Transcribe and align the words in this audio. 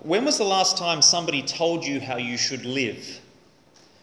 When 0.00 0.24
was 0.24 0.38
the 0.38 0.44
last 0.44 0.76
time 0.76 1.02
somebody 1.02 1.42
told 1.42 1.84
you 1.84 2.00
how 2.00 2.16
you 2.16 2.36
should 2.36 2.64
live? 2.64 3.20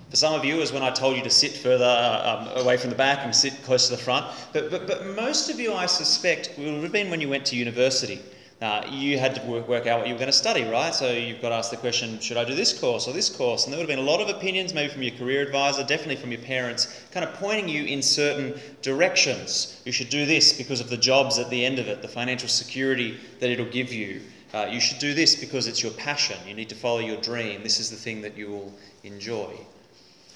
For 0.10 0.16
some 0.16 0.34
of 0.34 0.44
you, 0.44 0.56
it 0.56 0.60
was 0.60 0.72
when 0.72 0.82
I 0.82 0.90
told 0.90 1.18
you 1.18 1.24
to 1.24 1.30
sit 1.30 1.52
further 1.52 1.86
um, 1.86 2.48
away 2.58 2.78
from 2.78 2.90
the 2.90 2.96
back 2.96 3.20
and 3.24 3.36
sit 3.36 3.54
close 3.64 3.90
to 3.90 3.96
the 3.96 4.02
front. 4.02 4.26
But, 4.54 4.72
but, 4.72 4.88
but 4.88 5.06
most 5.16 5.50
of 5.50 5.60
you, 5.60 5.74
I 5.74 5.86
suspect, 5.86 6.54
would 6.58 6.82
have 6.82 6.92
been 6.92 7.12
when 7.12 7.22
you 7.22 7.30
went 7.30 7.46
to 7.48 7.56
university. 7.56 8.20
Uh, 8.62 8.86
you 8.90 9.18
had 9.18 9.36
to 9.36 9.42
work, 9.44 9.70
work 9.70 9.88
out 9.88 10.00
what 10.00 10.08
you 10.08 10.14
were 10.14 10.20
going 10.20 10.32
to 10.32 10.38
study, 10.38 10.64
right? 10.64 10.94
So 10.94 11.12
you've 11.12 11.42
got 11.42 11.50
to 11.50 11.56
ask 11.56 11.70
the 11.72 11.78
question, 11.78 12.20
should 12.20 12.36
I 12.38 12.44
do 12.44 12.56
this 12.56 12.78
course 12.78 13.08
or 13.08 13.14
this 13.14 13.30
course? 13.30 13.64
And 13.64 13.72
there 13.72 13.80
would 13.80 13.88
have 13.88 13.96
been 13.96 14.06
a 14.06 14.10
lot 14.10 14.20
of 14.20 14.36
opinions, 14.36 14.74
maybe 14.74 14.92
from 14.92 15.04
your 15.04 15.16
career 15.16 15.44
advisor, 15.44 15.84
definitely 15.84 16.18
from 16.18 16.32
your 16.32 16.42
parents, 16.42 17.06
kind 17.12 17.24
of 17.24 17.34
pointing 17.36 17.70
you 17.70 17.86
in 17.86 18.02
certain 18.02 18.60
directions. 18.82 19.82
You 19.86 19.92
should 19.94 20.10
do 20.10 20.26
this 20.26 20.52
because 20.52 20.82
of 20.82 20.90
the 20.90 20.98
jobs 20.98 21.40
at 21.40 21.50
the 21.50 21.64
end 21.64 21.80
of 21.80 21.88
it, 21.88 22.02
the 22.02 22.08
financial 22.08 22.50
security 22.50 23.18
that 23.40 23.50
it'll 23.50 23.66
give 23.66 23.94
you. 23.94 24.22
Uh, 24.54 24.68
you 24.70 24.80
should 24.80 25.00
do 25.00 25.14
this 25.14 25.36
because 25.36 25.68
it's 25.68 25.84
your 25.84 25.92
passion. 25.94 26.38
You 26.48 26.56
need 26.56 26.70
to 26.70 26.76
follow 26.76 27.00
your 27.00 27.18
dream. 27.18 27.62
This 27.62 27.80
is 27.80 27.90
the 27.92 27.96
thing 27.96 28.22
that 28.22 28.36
you 28.36 28.50
will 28.50 28.74
enjoy. 29.04 29.54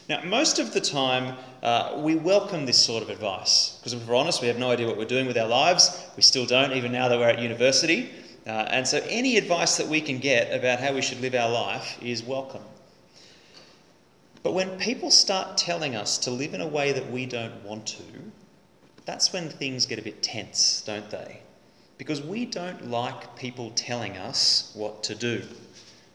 Now, 0.08 0.21
most 0.23 0.59
of 0.59 0.73
the 0.73 0.81
time, 0.81 1.38
uh, 1.63 1.94
we 1.98 2.16
welcome 2.16 2.66
this 2.66 2.77
sort 2.77 3.02
of 3.02 3.09
advice 3.09 3.77
because, 3.80 3.94
if 3.94 4.05
we're 4.05 4.16
honest, 4.16 4.41
we 4.41 4.48
have 4.49 4.59
no 4.59 4.70
idea 4.70 4.85
what 4.85 4.98
we're 4.98 5.05
doing 5.05 5.26
with 5.26 5.38
our 5.38 5.48
lives. 5.48 6.05
We 6.16 6.21
still 6.23 6.45
don't, 6.45 6.73
even 6.73 6.91
now 6.91 7.07
that 7.07 7.18
we're 7.18 7.30
at 7.30 7.40
university. 7.40 8.12
Uh, 8.45 8.68
and 8.70 8.85
so, 8.85 9.02
any 9.07 9.38
advice 9.38 9.77
that 9.77 9.88
we 9.88 10.02
can 10.02 10.20
get 10.20 10.54
about 10.54 10.80
how 10.80 10.93
we 10.93 11.02
should 11.02 11.21
live 11.21 11.34
our 11.34 11.49
life 11.49 11.98
is 12.04 12.21
welcome. 12.21 12.63
But 14.43 14.54
when 14.54 14.77
people 14.77 15.09
start 15.09 15.57
telling 15.57 15.95
us 15.95 16.18
to 16.20 16.32
live 16.32 16.54
in 16.54 16.59
a 16.59 16.68
way 16.68 16.91
that 16.91 17.09
we 17.09 17.26
don't 17.26 17.63
want 17.63 17.88
to, 17.88 18.04
that's 19.05 19.32
when 19.32 19.49
things 19.49 19.85
get 19.85 19.99
a 19.99 20.02
bit 20.02 20.21
tense, 20.21 20.84
don't 20.85 21.09
they? 21.09 21.43
Because 21.98 22.22
we 22.22 22.46
don't 22.46 22.90
like 22.90 23.36
people 23.36 23.72
telling 23.76 24.18
us 24.18 24.72
what 24.74 25.04
to 25.04 25.16
do. 25.16 25.44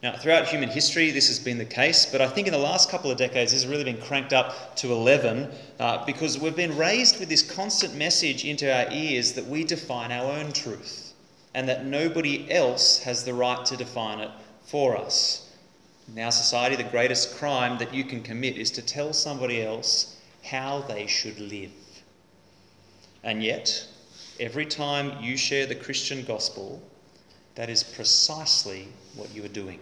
Now, 0.02 0.16
throughout 0.16 0.46
human 0.46 0.68
history, 0.68 1.10
this 1.10 1.26
has 1.26 1.40
been 1.40 1.58
the 1.58 1.64
case, 1.64 2.06
but 2.06 2.20
I 2.20 2.28
think 2.28 2.46
in 2.46 2.52
the 2.52 2.58
last 2.58 2.88
couple 2.88 3.10
of 3.10 3.18
decades, 3.18 3.50
this 3.50 3.62
has 3.64 3.70
really 3.70 3.82
been 3.82 4.00
cranked 4.00 4.32
up 4.32 4.76
to 4.76 4.92
11 4.92 5.50
uh, 5.80 6.04
because 6.04 6.38
we've 6.38 6.54
been 6.54 6.76
raised 6.76 7.18
with 7.18 7.28
this 7.28 7.42
constant 7.42 7.96
message 7.96 8.44
into 8.44 8.72
our 8.72 8.86
ears 8.92 9.32
that 9.32 9.46
we 9.46 9.64
define 9.64 10.12
our 10.12 10.30
own 10.30 10.52
truth 10.52 11.14
and 11.52 11.68
that 11.68 11.84
nobody 11.84 12.48
else 12.48 13.02
has 13.02 13.24
the 13.24 13.34
right 13.34 13.66
to 13.66 13.76
define 13.76 14.20
it 14.20 14.30
for 14.62 14.96
us. 14.96 15.50
In 16.06 16.22
our 16.22 16.30
society, 16.30 16.76
the 16.76 16.84
greatest 16.84 17.36
crime 17.36 17.76
that 17.78 17.92
you 17.92 18.04
can 18.04 18.22
commit 18.22 18.56
is 18.56 18.70
to 18.72 18.82
tell 18.82 19.12
somebody 19.12 19.62
else 19.62 20.16
how 20.44 20.82
they 20.82 21.08
should 21.08 21.40
live. 21.40 21.72
And 23.24 23.42
yet, 23.42 23.86
every 24.40 24.66
time 24.66 25.22
you 25.22 25.36
share 25.36 25.66
the 25.66 25.74
Christian 25.74 26.24
gospel, 26.24 26.82
that 27.54 27.68
is 27.68 27.82
precisely 27.82 28.88
what 29.16 29.34
you 29.34 29.44
are 29.44 29.48
doing. 29.48 29.80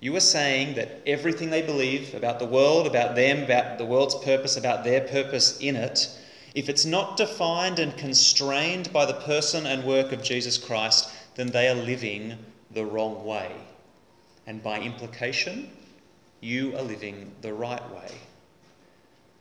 You 0.00 0.14
are 0.14 0.20
saying 0.20 0.74
that 0.76 1.00
everything 1.06 1.50
they 1.50 1.62
believe 1.62 2.14
about 2.14 2.38
the 2.38 2.46
world, 2.46 2.86
about 2.86 3.16
them, 3.16 3.42
about 3.42 3.78
the 3.78 3.84
world's 3.84 4.14
purpose, 4.14 4.56
about 4.56 4.84
their 4.84 5.00
purpose 5.00 5.58
in 5.58 5.74
it, 5.74 6.08
if 6.54 6.68
it's 6.68 6.84
not 6.84 7.16
defined 7.16 7.78
and 7.78 7.96
constrained 7.96 8.92
by 8.92 9.04
the 9.04 9.14
person 9.14 9.66
and 9.66 9.84
work 9.84 10.12
of 10.12 10.22
Jesus 10.22 10.56
Christ, 10.58 11.10
then 11.34 11.48
they 11.48 11.68
are 11.68 11.74
living 11.74 12.38
the 12.70 12.84
wrong 12.84 13.24
way. 13.24 13.50
And 14.46 14.62
by 14.62 14.80
implication, 14.80 15.70
you 16.40 16.76
are 16.76 16.82
living 16.82 17.32
the 17.42 17.52
right 17.52 17.82
way. 17.94 18.10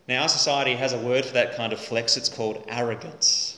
Now, 0.08 0.24
our 0.24 0.30
society 0.30 0.76
has 0.76 0.94
a 0.94 1.00
word 1.00 1.26
for 1.26 1.34
that 1.34 1.56
kind 1.56 1.74
of 1.74 1.80
flex, 1.80 2.18
it's 2.18 2.30
called 2.30 2.64
arrogance. 2.68 3.55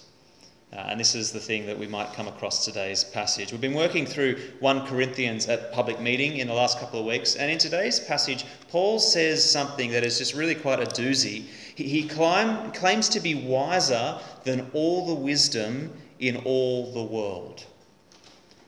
Uh, 0.74 0.88
and 0.90 1.00
this 1.00 1.16
is 1.16 1.32
the 1.32 1.40
thing 1.40 1.66
that 1.66 1.80
we 1.80 1.88
might 1.88 2.12
come 2.12 2.28
across 2.28 2.66
today's 2.66 3.06
passage. 3.06 3.54
We've 3.54 3.62
been 3.62 3.74
working 3.74 4.06
through 4.06 4.36
1 4.60 4.86
Corinthians 4.86 5.48
at 5.48 5.72
public 5.72 6.02
meeting 6.02 6.38
in 6.38 6.48
the 6.48 6.54
last 6.54 6.78
couple 6.78 7.00
of 7.00 7.06
weeks, 7.06 7.36
and 7.38 7.50
in 7.50 7.58
today's 7.58 8.02
passage, 8.02 8.44
Paul 8.68 9.00
says 9.00 9.50
something 9.50 9.92
that 9.92 10.04
is 10.04 10.18
just 10.18 10.34
really 10.34 10.56
quite 10.56 10.82
a 10.82 10.86
doozy. 10.86 11.46
He, 11.76 11.86
he 11.86 12.08
climb, 12.08 12.74
claims 12.74 13.08
to 13.10 13.22
be 13.22 13.34
wiser 13.34 14.20
than 14.44 14.70
all 14.74 15.08
the 15.08 15.16
wisdom 15.16 15.94
in 16.20 16.36
all 16.38 16.92
the 16.92 17.04
world. 17.04 17.64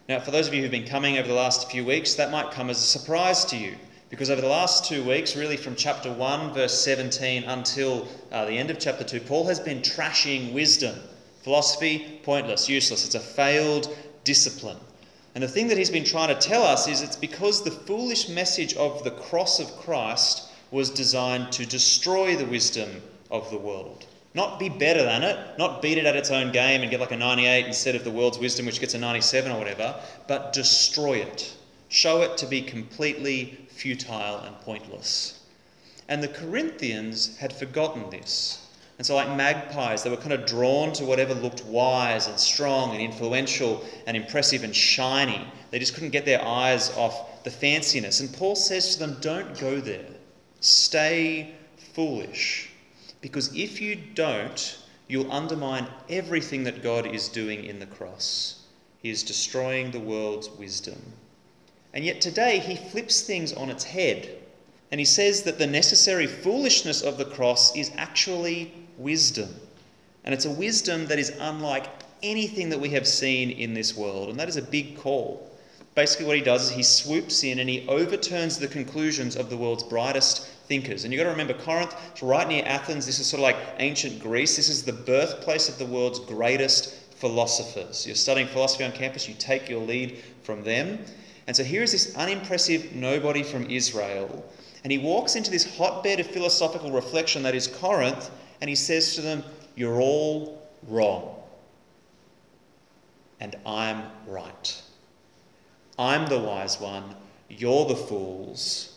Now, 0.08 0.22
for 0.22 0.32
those 0.32 0.48
of 0.48 0.54
you 0.54 0.62
who've 0.62 0.72
been 0.72 0.88
coming 0.88 1.18
over 1.18 1.28
the 1.28 1.34
last 1.34 1.70
few 1.70 1.84
weeks, 1.84 2.16
that 2.16 2.32
might 2.32 2.52
come 2.52 2.70
as 2.70 2.78
a 2.78 2.82
surprise 2.82 3.44
to 3.46 3.58
you. 3.58 3.76
Because 4.10 4.30
over 4.30 4.42
the 4.42 4.48
last 4.48 4.86
two 4.86 5.04
weeks, 5.04 5.36
really 5.36 5.58
from 5.58 5.76
chapter 5.76 6.12
1, 6.12 6.54
verse 6.54 6.82
17, 6.82 7.44
until 7.44 8.08
uh, 8.32 8.46
the 8.46 8.58
end 8.58 8.72
of 8.72 8.80
chapter 8.80 9.04
2, 9.04 9.20
Paul 9.20 9.46
has 9.48 9.60
been 9.60 9.82
trashing 9.82 10.54
wisdom. 10.54 10.96
Philosophy, 11.42 12.20
pointless, 12.24 12.70
useless. 12.70 13.06
It's 13.06 13.16
a 13.16 13.20
failed 13.20 13.96
discipline. 14.24 14.78
And 15.36 15.44
the 15.44 15.48
thing 15.48 15.68
that 15.68 15.78
he's 15.78 15.90
been 15.90 16.04
trying 16.04 16.28
to 16.30 16.48
tell 16.48 16.64
us 16.64 16.88
is 16.88 17.02
it's 17.02 17.16
because 17.16 17.64
the 17.64 17.72
foolish 17.72 18.30
message 18.30 18.74
of 18.76 19.04
the 19.04 19.12
cross 19.12 19.60
of 19.60 19.76
Christ 19.78 20.50
was 20.72 20.90
designed 20.90 21.52
to 21.54 21.66
destroy 21.66 22.36
the 22.36 22.46
wisdom 22.46 23.02
of 23.32 23.50
the 23.50 23.58
world. 23.58 24.06
Not 24.34 24.60
be 24.60 24.70
better 24.70 25.04
than 25.04 25.24
it, 25.24 25.58
not 25.58 25.82
beat 25.82 25.98
it 25.98 26.06
at 26.06 26.16
its 26.16 26.30
own 26.30 26.52
game 26.52 26.82
and 26.82 26.92
get 26.92 27.00
like 27.00 27.12
a 27.12 27.18
98 27.18 27.66
instead 27.66 27.96
of 27.96 28.04
the 28.04 28.12
world's 28.12 28.38
wisdom, 28.38 28.66
which 28.66 28.80
gets 28.80 28.94
a 28.94 29.00
97 29.00 29.52
or 29.52 29.58
whatever, 29.58 29.96
but 30.28 30.54
destroy 30.54 31.18
it. 31.18 31.56
Show 31.88 32.22
it 32.22 32.38
to 32.38 32.46
be 32.46 32.62
completely 32.62 33.58
futile 33.70 34.38
and 34.40 34.56
pointless. 34.62 35.40
And 36.08 36.22
the 36.22 36.28
Corinthians 36.28 37.38
had 37.38 37.54
forgotten 37.54 38.10
this. 38.12 38.68
And 39.00 39.08
so, 39.08 39.16
like 39.16 39.34
magpies, 39.34 40.04
they 40.04 40.10
were 40.10 40.18
kind 40.18 40.34
of 40.34 40.46
drawn 40.46 40.92
to 40.94 41.06
whatever 41.06 41.34
looked 41.34 41.64
wise 41.64 42.28
and 42.28 42.38
strong 42.38 42.92
and 42.92 43.02
influential 43.02 43.82
and 44.06 44.18
impressive 44.18 44.66
and 44.66 44.76
shiny. 44.76 45.48
They 45.72 45.80
just 45.80 45.94
couldn't 45.94 46.10
get 46.10 46.26
their 46.26 46.44
eyes 46.44 46.92
off 46.98 47.46
the 47.46 47.50
fanciness. 47.50 48.20
And 48.20 48.34
Paul 48.34 48.58
says 48.58 48.94
to 48.94 49.00
them, 49.00 49.18
Don't 49.22 49.58
go 49.58 49.80
there. 49.80 50.06
Stay 50.60 51.56
foolish. 51.94 52.72
Because 53.22 53.56
if 53.56 53.80
you 53.80 53.96
don't, 53.96 54.78
you'll 55.08 55.32
undermine 55.32 55.88
everything 56.10 56.66
that 56.66 56.84
God 56.84 57.08
is 57.08 57.30
doing 57.30 57.64
in 57.64 57.80
the 57.80 57.86
cross. 57.86 58.66
He 59.02 59.10
is 59.10 59.24
destroying 59.24 59.92
the 59.92 60.02
world's 60.02 60.50
wisdom. 60.50 61.02
And 61.94 62.04
yet 62.04 62.20
today, 62.20 62.60
he 62.60 62.76
flips 62.76 63.22
things 63.22 63.54
on 63.54 63.70
its 63.70 63.86
head. 63.86 64.40
And 64.92 65.00
he 65.00 65.06
says 65.06 65.44
that 65.44 65.60
the 65.60 65.68
necessary 65.68 66.28
foolishness 66.28 67.02
of 67.02 67.18
the 67.18 67.26
cross 67.26 67.76
is 67.76 67.92
actually 67.96 68.74
wisdom. 68.98 69.50
And 70.24 70.34
it's 70.34 70.46
a 70.46 70.52
wisdom 70.52 71.08
that 71.08 71.20
is 71.20 71.32
unlike 71.40 71.88
anything 72.24 72.70
that 72.70 72.80
we 72.80 72.90
have 72.90 73.08
seen 73.08 73.52
in 73.52 73.74
this 73.74 73.96
world. 73.96 74.30
And 74.30 74.40
that 74.40 74.50
is 74.50 74.58
a 74.58 74.62
big 74.62 74.98
call. 74.98 75.46
Basically, 75.96 76.26
what 76.26 76.38
he 76.38 76.42
does 76.42 76.70
is 76.70 76.76
he 76.76 76.84
swoops 76.84 77.44
in 77.44 77.60
and 77.60 77.70
he 77.70 77.88
overturns 77.88 78.58
the 78.58 78.68
conclusions 78.68 79.36
of 79.36 79.50
the 79.50 79.58
world's 79.58 79.84
brightest 79.84 80.48
thinkers. 80.68 81.04
And 81.04 81.14
you've 81.14 81.20
got 81.20 81.26
to 81.26 81.32
remember, 81.32 81.54
Corinth 81.54 81.96
is 82.16 82.22
right 82.22 82.48
near 82.48 82.64
Athens. 82.66 83.06
This 83.06 83.20
is 83.20 83.28
sort 83.28 83.40
of 83.40 83.44
like 83.44 83.58
ancient 83.80 84.20
Greece. 84.20 84.56
This 84.56 84.70
is 84.70 84.84
the 84.84 84.94
birthplace 84.94 85.68
of 85.68 85.78
the 85.78 85.86
world's 85.86 86.20
greatest 86.20 86.96
philosophers. 87.20 88.06
You're 88.08 88.16
studying 88.16 88.48
philosophy 88.48 88.86
on 88.86 88.92
campus, 88.94 89.28
you 89.28 89.36
take 89.36 89.68
your 89.68 89.82
lead 89.82 90.24
from 90.44 90.64
them. 90.64 91.00
And 91.48 91.56
so 91.56 91.64
here 91.64 91.84
is 91.84 91.92
this 91.92 92.16
unimpressive 92.16 92.96
nobody 92.96 93.44
from 93.44 93.70
Israel. 93.70 94.46
And 94.84 94.92
he 94.92 94.98
walks 94.98 95.36
into 95.36 95.52
this 95.52 95.78
hotbed 95.78 96.20
of 96.20 96.28
philosophical 96.28 96.92
reflection 96.92 97.44
that 97.44 97.56
is 97.56 97.68
Corinth, 97.68 98.30
and 98.62 98.70
he 98.70 98.76
says 98.76 99.16
to 99.16 99.22
them, 99.22 99.44
You're 99.76 100.00
all 100.00 100.68
wrong. 100.88 101.36
And 103.40 103.56
I'm 103.66 104.04
right. 104.28 104.82
I'm 105.98 106.28
the 106.28 106.40
wise 106.40 106.80
one, 106.80 107.16
you're 107.50 107.86
the 107.86 107.96
fools. 107.96 108.96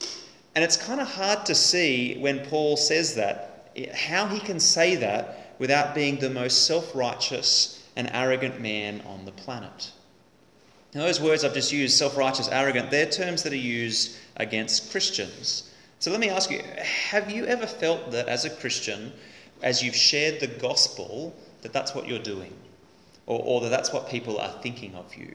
And 0.55 0.63
it's 0.63 0.77
kind 0.77 1.01
of 1.01 1.09
hard 1.09 1.47
to 1.47 1.55
see 1.55 2.17
when 2.19 2.45
Paul 2.47 2.77
says 2.77 3.15
that, 3.17 3.73
how 3.95 4.27
he 4.27 4.39
can 4.39 4.61
say 4.61 4.97
that 4.97 5.57
without 5.59 5.95
being 5.95 6.19
the 6.19 6.31
most 6.31 6.67
self 6.67 6.95
righteous 6.95 7.83
and 7.97 8.09
arrogant 8.13 8.61
man 8.61 9.01
on 9.07 9.25
the 9.25 9.33
planet. 9.33 9.91
Now, 10.95 11.03
those 11.03 11.21
words 11.21 11.45
I've 11.45 11.55
just 11.55 11.73
used, 11.73 11.97
self 11.97 12.17
righteous, 12.17 12.49
arrogant, 12.49 12.91
they're 12.91 13.07
terms 13.07 13.43
that 13.43 13.53
are 13.53 13.57
used 13.57 14.17
against 14.37 14.91
Christians. 14.91 15.71
So 16.03 16.11
let 16.11 16.19
me 16.19 16.31
ask 16.31 16.51
you 16.51 16.61
have 17.11 17.31
you 17.31 17.47
ever 17.47 17.65
felt 17.65 18.11
that 18.11 18.27
as 18.27 18.45
a 18.45 18.51
Christian, 18.51 19.13
as 19.63 19.85
you've 19.85 19.95
shared 19.95 20.41
the 20.41 20.49
gospel, 20.49 21.33
that 21.61 21.73
that's 21.73 21.95
what 21.95 22.09
you're 22.09 22.19
doing? 22.19 22.53
Or, 23.27 23.41
or 23.41 23.61
that 23.61 23.69
that's 23.69 23.93
what 23.93 24.09
people 24.09 24.37
are 24.39 24.51
thinking 24.63 24.97
of 24.97 25.15
you? 25.15 25.33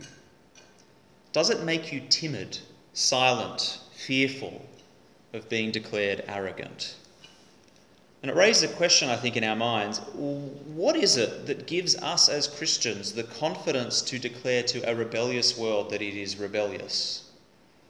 Does 1.32 1.50
it 1.50 1.64
make 1.64 1.94
you 1.94 2.02
timid, 2.10 2.60
silent, 2.92 3.80
fearful 3.96 4.66
of 5.32 5.48
being 5.48 5.72
declared 5.72 6.26
arrogant? 6.28 6.96
And 8.22 8.30
it 8.30 8.36
raises 8.36 8.70
a 8.70 8.76
question, 8.76 9.08
I 9.08 9.16
think, 9.16 9.38
in 9.38 9.46
our 9.46 9.56
minds 9.56 10.00
what 10.16 10.98
is 10.98 11.16
it 11.16 11.46
that 11.46 11.66
gives 11.66 11.96
us 11.96 12.28
as 12.28 12.46
Christians 12.46 13.14
the 13.14 13.24
confidence 13.24 14.02
to 14.02 14.20
declare 14.20 14.64
to 14.64 14.82
a 14.82 14.94
rebellious 14.94 15.58
world 15.58 15.92
that 15.92 16.02
it 16.02 16.20
is 16.20 16.36
rebellious? 16.36 17.27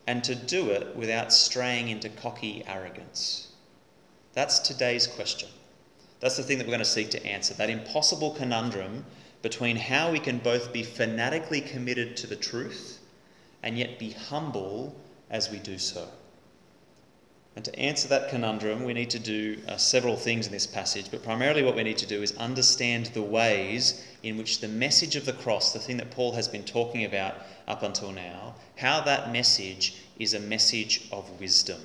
And 0.07 0.23
to 0.23 0.33
do 0.33 0.69
it 0.69 0.95
without 0.95 1.31
straying 1.31 1.89
into 1.89 2.09
cocky 2.09 2.63
arrogance? 2.65 3.49
That's 4.33 4.59
today's 4.59 5.05
question. 5.05 5.49
That's 6.19 6.37
the 6.37 6.43
thing 6.43 6.57
that 6.57 6.65
we're 6.65 6.71
going 6.71 6.79
to 6.79 6.85
seek 6.85 7.11
to 7.11 7.25
answer 7.25 7.53
that 7.55 7.69
impossible 7.69 8.31
conundrum 8.31 9.05
between 9.41 9.75
how 9.75 10.11
we 10.11 10.19
can 10.19 10.39
both 10.39 10.73
be 10.73 10.81
fanatically 10.83 11.61
committed 11.61 12.17
to 12.17 12.27
the 12.27 12.35
truth 12.35 12.99
and 13.61 13.77
yet 13.77 13.99
be 13.99 14.11
humble 14.11 14.95
as 15.29 15.51
we 15.51 15.59
do 15.59 15.77
so? 15.77 16.07
And 17.57 17.65
to 17.65 17.79
answer 17.79 18.07
that 18.09 18.29
conundrum, 18.29 18.83
we 18.83 18.93
need 18.93 19.09
to 19.09 19.17
do 19.17 19.57
uh, 19.67 19.77
several 19.77 20.15
things 20.15 20.45
in 20.45 20.51
this 20.51 20.67
passage, 20.67 21.09
but 21.09 21.23
primarily 21.23 21.63
what 21.63 21.75
we 21.75 21.81
need 21.81 21.97
to 21.97 22.05
do 22.05 22.21
is 22.21 22.37
understand 22.37 23.07
the 23.07 23.23
ways 23.23 24.05
in 24.21 24.37
which 24.37 24.61
the 24.61 24.67
message 24.67 25.15
of 25.15 25.25
the 25.25 25.33
cross, 25.33 25.73
the 25.73 25.79
thing 25.79 25.97
that 25.97 26.11
Paul 26.11 26.33
has 26.33 26.47
been 26.47 26.63
talking 26.63 27.03
about 27.03 27.33
up 27.67 27.81
until 27.81 28.11
now, 28.11 28.53
how 28.75 29.01
that 29.01 29.31
message 29.31 29.95
is 30.19 30.35
a 30.35 30.39
message 30.39 31.09
of 31.11 31.27
wisdom. 31.39 31.81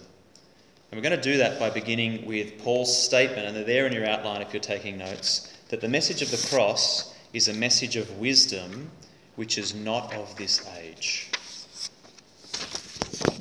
And 0.90 0.98
we're 0.98 1.08
going 1.08 1.18
to 1.18 1.30
do 1.32 1.38
that 1.38 1.58
by 1.58 1.70
beginning 1.70 2.26
with 2.26 2.58
Paul's 2.58 2.94
statement, 2.94 3.46
and 3.46 3.56
they're 3.56 3.64
there 3.64 3.86
in 3.86 3.94
your 3.94 4.04
outline 4.04 4.42
if 4.42 4.52
you're 4.52 4.60
taking 4.60 4.98
notes, 4.98 5.56
that 5.70 5.80
the 5.80 5.88
message 5.88 6.20
of 6.20 6.30
the 6.30 6.48
cross 6.54 7.14
is 7.32 7.48
a 7.48 7.54
message 7.54 7.96
of 7.96 8.18
wisdom 8.18 8.90
which 9.36 9.56
is 9.56 9.74
not 9.74 10.12
of 10.12 10.36
this 10.36 10.68
age. 10.76 11.31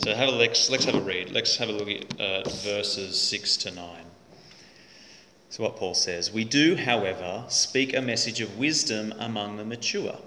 So 0.04 0.16
have 0.16 0.30
a, 0.30 0.32
let's, 0.32 0.68
let's 0.72 0.86
have 0.86 0.96
a 0.96 1.02
read. 1.02 1.30
Let's 1.30 1.58
have 1.58 1.70
a 1.70 1.74
look 1.74 1.88
at 1.88 2.20
uh, 2.20 2.50
verses 2.50 3.22
6 3.22 3.56
to 3.58 3.72
9. 3.72 4.04
So, 5.50 5.62
what 5.62 5.76
Paul 5.76 5.94
says 5.94 6.32
We 6.32 6.44
do, 6.44 6.76
however, 6.76 7.46
speak 7.50 7.96
a 7.96 8.02
message 8.02 8.42
of 8.42 8.58
wisdom 8.58 9.14
among 9.20 9.58
the 9.58 9.64
mature, 9.64 10.18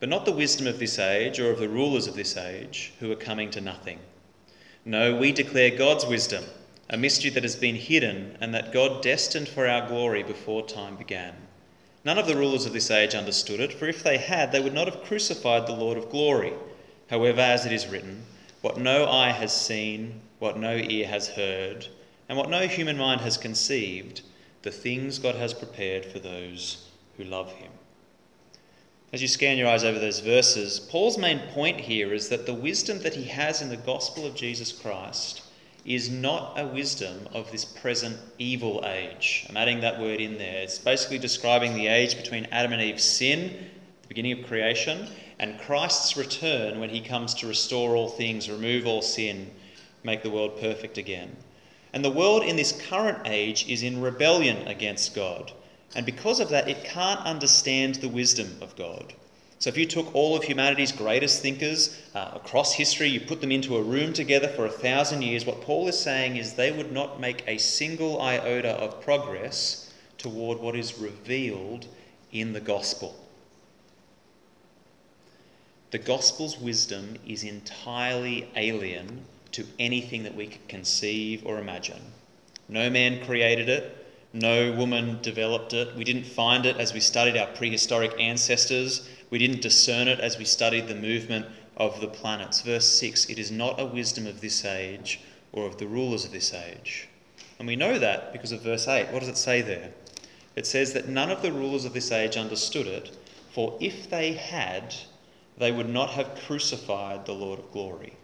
but 0.00 0.08
not 0.08 0.24
the 0.24 0.32
wisdom 0.32 0.66
of 0.66 0.80
this 0.80 0.98
age 0.98 1.38
or 1.38 1.52
of 1.52 1.60
the 1.60 1.68
rulers 1.68 2.08
of 2.08 2.16
this 2.16 2.36
age 2.36 2.92
who 2.98 3.12
are 3.12 3.16
coming 3.16 3.52
to 3.52 3.60
nothing. 3.60 4.00
No, 4.84 5.14
we 5.14 5.30
declare 5.30 5.70
God's 5.70 6.04
wisdom, 6.04 6.42
a 6.90 6.96
mystery 6.96 7.30
that 7.30 7.44
has 7.44 7.54
been 7.54 7.76
hidden 7.76 8.36
and 8.40 8.52
that 8.52 8.72
God 8.72 9.00
destined 9.00 9.46
for 9.46 9.68
our 9.68 9.86
glory 9.86 10.24
before 10.24 10.66
time 10.66 10.96
began. 10.96 11.34
None 12.04 12.18
of 12.18 12.26
the 12.26 12.36
rulers 12.36 12.66
of 12.66 12.72
this 12.72 12.90
age 12.90 13.14
understood 13.14 13.60
it, 13.60 13.72
for 13.72 13.86
if 13.86 14.02
they 14.02 14.18
had, 14.18 14.50
they 14.50 14.60
would 14.60 14.74
not 14.74 14.92
have 14.92 15.04
crucified 15.04 15.68
the 15.68 15.72
Lord 15.72 15.96
of 15.96 16.10
glory. 16.10 16.52
However, 17.10 17.42
as 17.42 17.64
it 17.64 17.70
is 17.70 17.86
written, 17.86 18.24
what 18.64 18.78
no 18.78 19.06
eye 19.06 19.30
has 19.30 19.54
seen, 19.54 20.22
what 20.38 20.58
no 20.58 20.74
ear 20.74 21.06
has 21.06 21.28
heard, 21.28 21.86
and 22.30 22.38
what 22.38 22.48
no 22.48 22.66
human 22.66 22.96
mind 22.96 23.20
has 23.20 23.36
conceived, 23.36 24.22
the 24.62 24.70
things 24.70 25.18
God 25.18 25.34
has 25.34 25.52
prepared 25.52 26.06
for 26.06 26.18
those 26.18 26.88
who 27.18 27.24
love 27.24 27.52
him. 27.52 27.70
As 29.12 29.20
you 29.20 29.28
scan 29.28 29.58
your 29.58 29.68
eyes 29.68 29.84
over 29.84 29.98
those 29.98 30.20
verses, 30.20 30.80
Paul's 30.80 31.18
main 31.18 31.40
point 31.52 31.78
here 31.78 32.14
is 32.14 32.30
that 32.30 32.46
the 32.46 32.54
wisdom 32.54 33.00
that 33.00 33.14
he 33.14 33.24
has 33.24 33.60
in 33.60 33.68
the 33.68 33.76
gospel 33.76 34.26
of 34.26 34.34
Jesus 34.34 34.72
Christ 34.72 35.42
is 35.84 36.08
not 36.08 36.58
a 36.58 36.66
wisdom 36.66 37.28
of 37.34 37.52
this 37.52 37.66
present 37.66 38.16
evil 38.38 38.82
age. 38.86 39.44
I'm 39.50 39.58
adding 39.58 39.80
that 39.80 40.00
word 40.00 40.22
in 40.22 40.38
there. 40.38 40.62
It's 40.62 40.78
basically 40.78 41.18
describing 41.18 41.74
the 41.74 41.88
age 41.88 42.16
between 42.16 42.46
Adam 42.46 42.72
and 42.72 42.80
Eve's 42.80 43.04
sin, 43.04 43.50
the 44.00 44.08
beginning 44.08 44.40
of 44.40 44.46
creation, 44.46 45.06
and 45.44 45.60
Christ's 45.60 46.16
return 46.16 46.80
when 46.80 46.88
he 46.88 47.02
comes 47.02 47.34
to 47.34 47.46
restore 47.46 47.94
all 47.96 48.08
things, 48.08 48.48
remove 48.48 48.86
all 48.86 49.02
sin, 49.02 49.50
make 50.02 50.22
the 50.22 50.30
world 50.30 50.58
perfect 50.58 50.96
again. 50.96 51.36
And 51.92 52.02
the 52.02 52.10
world 52.10 52.44
in 52.44 52.56
this 52.56 52.72
current 52.88 53.18
age 53.26 53.68
is 53.68 53.82
in 53.82 54.00
rebellion 54.00 54.66
against 54.66 55.14
God. 55.14 55.52
And 55.94 56.06
because 56.06 56.40
of 56.40 56.48
that, 56.48 56.66
it 56.66 56.84
can't 56.84 57.20
understand 57.26 57.96
the 57.96 58.08
wisdom 58.08 58.56
of 58.62 58.74
God. 58.74 59.12
So 59.58 59.68
if 59.68 59.76
you 59.76 59.84
took 59.84 60.14
all 60.14 60.34
of 60.34 60.44
humanity's 60.44 60.92
greatest 60.92 61.42
thinkers 61.42 62.00
uh, 62.14 62.30
across 62.32 62.72
history, 62.72 63.08
you 63.08 63.20
put 63.20 63.42
them 63.42 63.52
into 63.52 63.76
a 63.76 63.82
room 63.82 64.14
together 64.14 64.48
for 64.48 64.64
a 64.64 64.70
thousand 64.70 65.20
years, 65.20 65.44
what 65.44 65.60
Paul 65.60 65.88
is 65.88 66.00
saying 66.00 66.38
is 66.38 66.54
they 66.54 66.72
would 66.72 66.90
not 66.90 67.20
make 67.20 67.44
a 67.46 67.58
single 67.58 68.18
iota 68.22 68.70
of 68.70 69.02
progress 69.02 69.92
toward 70.16 70.58
what 70.58 70.74
is 70.74 70.98
revealed 70.98 71.86
in 72.32 72.54
the 72.54 72.62
gospel. 72.62 73.14
The 75.94 76.00
gospel's 76.00 76.58
wisdom 76.58 77.18
is 77.24 77.44
entirely 77.44 78.48
alien 78.56 79.26
to 79.52 79.64
anything 79.78 80.24
that 80.24 80.34
we 80.34 80.48
could 80.48 80.66
conceive 80.66 81.46
or 81.46 81.60
imagine. 81.60 82.00
No 82.68 82.90
man 82.90 83.24
created 83.24 83.68
it, 83.68 84.04
no 84.32 84.72
woman 84.72 85.20
developed 85.22 85.72
it. 85.72 85.94
We 85.94 86.02
didn't 86.02 86.26
find 86.26 86.66
it 86.66 86.78
as 86.78 86.92
we 86.92 86.98
studied 86.98 87.36
our 87.36 87.46
prehistoric 87.46 88.12
ancestors. 88.18 89.08
We 89.30 89.38
didn't 89.38 89.62
discern 89.62 90.08
it 90.08 90.18
as 90.18 90.36
we 90.36 90.44
studied 90.44 90.88
the 90.88 90.96
movement 90.96 91.46
of 91.76 92.00
the 92.00 92.08
planets. 92.08 92.62
Verse 92.62 92.86
6 92.98 93.26
It 93.26 93.38
is 93.38 93.52
not 93.52 93.80
a 93.80 93.86
wisdom 93.86 94.26
of 94.26 94.40
this 94.40 94.64
age 94.64 95.20
or 95.52 95.64
of 95.64 95.78
the 95.78 95.86
rulers 95.86 96.24
of 96.24 96.32
this 96.32 96.52
age. 96.52 97.08
And 97.60 97.68
we 97.68 97.76
know 97.76 98.00
that 98.00 98.32
because 98.32 98.50
of 98.50 98.62
verse 98.62 98.88
8. 98.88 99.12
What 99.12 99.20
does 99.20 99.28
it 99.28 99.36
say 99.36 99.62
there? 99.62 99.92
It 100.56 100.66
says 100.66 100.92
that 100.94 101.06
none 101.06 101.30
of 101.30 101.40
the 101.40 101.52
rulers 101.52 101.84
of 101.84 101.92
this 101.92 102.10
age 102.10 102.36
understood 102.36 102.88
it, 102.88 103.16
for 103.52 103.78
if 103.80 104.10
they 104.10 104.32
had, 104.32 104.96
they 105.58 105.72
would 105.72 105.88
not 105.88 106.10
have 106.10 106.38
crucified 106.46 107.26
the 107.26 107.32
Lord 107.32 107.58
of 107.58 107.70
glory. 107.72 108.14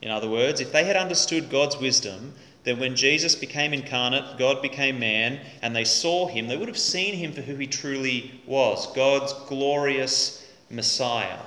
In 0.00 0.10
other 0.10 0.28
words, 0.28 0.60
if 0.60 0.72
they 0.72 0.84
had 0.84 0.96
understood 0.96 1.50
God's 1.50 1.76
wisdom, 1.78 2.34
then 2.64 2.78
when 2.78 2.96
Jesus 2.96 3.34
became 3.34 3.72
incarnate, 3.72 4.38
God 4.38 4.60
became 4.62 4.98
man, 4.98 5.40
and 5.62 5.74
they 5.74 5.84
saw 5.84 6.26
him, 6.26 6.48
they 6.48 6.56
would 6.56 6.68
have 6.68 6.78
seen 6.78 7.14
him 7.14 7.32
for 7.32 7.40
who 7.40 7.56
he 7.56 7.66
truly 7.66 8.40
was 8.46 8.92
God's 8.94 9.32
glorious 9.48 10.46
Messiah. 10.70 11.40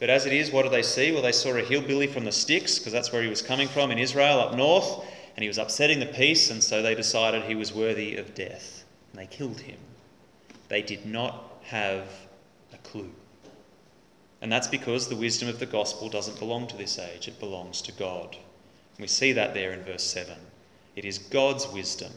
But 0.00 0.10
as 0.10 0.26
it 0.26 0.32
is, 0.32 0.52
what 0.52 0.64
did 0.64 0.72
they 0.72 0.82
see? 0.82 1.12
Well, 1.12 1.22
they 1.22 1.32
saw 1.32 1.56
a 1.56 1.62
hillbilly 1.62 2.06
from 2.06 2.24
the 2.24 2.32
sticks, 2.32 2.78
because 2.78 2.92
that's 2.92 3.12
where 3.12 3.22
he 3.22 3.28
was 3.28 3.42
coming 3.42 3.68
from 3.68 3.90
in 3.90 3.98
Israel 3.98 4.38
up 4.40 4.54
north, 4.54 5.04
and 5.36 5.42
he 5.42 5.48
was 5.48 5.58
upsetting 5.58 5.98
the 5.98 6.06
peace, 6.06 6.50
and 6.50 6.62
so 6.62 6.82
they 6.82 6.94
decided 6.94 7.42
he 7.42 7.54
was 7.54 7.72
worthy 7.72 8.16
of 8.16 8.34
death. 8.34 8.84
And 9.12 9.22
they 9.22 9.26
killed 9.26 9.60
him. 9.60 9.78
They 10.68 10.82
did 10.82 11.06
not 11.06 11.58
have 11.62 12.06
a 12.72 12.76
clue. 12.78 13.10
And 14.44 14.52
that's 14.52 14.68
because 14.68 15.08
the 15.08 15.16
wisdom 15.16 15.48
of 15.48 15.58
the 15.58 15.64
gospel 15.64 16.10
doesn't 16.10 16.38
belong 16.38 16.66
to 16.66 16.76
this 16.76 16.98
age, 16.98 17.28
it 17.28 17.40
belongs 17.40 17.80
to 17.80 17.92
God. 17.92 18.36
We 19.00 19.06
see 19.06 19.32
that 19.32 19.54
there 19.54 19.72
in 19.72 19.82
verse 19.84 20.02
7. 20.02 20.36
It 20.96 21.06
is 21.06 21.16
God's 21.16 21.66
wisdom. 21.68 22.12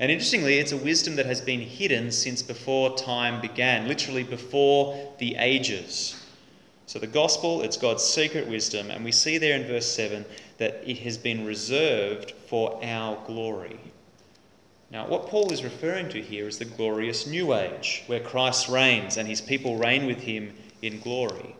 And 0.00 0.10
interestingly, 0.10 0.58
it's 0.58 0.72
a 0.72 0.76
wisdom 0.76 1.14
that 1.14 1.26
has 1.26 1.40
been 1.40 1.60
hidden 1.60 2.10
since 2.10 2.42
before 2.42 2.96
time 2.96 3.40
began, 3.40 3.86
literally 3.86 4.24
before 4.24 5.14
the 5.18 5.36
ages. 5.36 6.20
So 6.86 6.98
the 6.98 7.06
gospel, 7.06 7.62
it's 7.62 7.76
God's 7.76 8.02
secret 8.02 8.48
wisdom, 8.48 8.90
and 8.90 9.04
we 9.04 9.12
see 9.12 9.38
there 9.38 9.54
in 9.54 9.64
verse 9.64 9.86
7 9.86 10.24
that 10.58 10.82
it 10.84 10.98
has 10.98 11.16
been 11.16 11.46
reserved 11.46 12.32
for 12.48 12.84
our 12.84 13.16
glory. 13.28 13.78
Now, 14.90 15.06
what 15.06 15.28
Paul 15.28 15.52
is 15.52 15.62
referring 15.62 16.08
to 16.08 16.20
here 16.20 16.48
is 16.48 16.58
the 16.58 16.64
glorious 16.64 17.28
new 17.28 17.54
age, 17.54 18.02
where 18.08 18.18
Christ 18.18 18.68
reigns 18.68 19.18
and 19.18 19.28
his 19.28 19.40
people 19.40 19.76
reign 19.76 20.06
with 20.06 20.18
him 20.18 20.52
in 20.84 21.00
glory. 21.00 21.56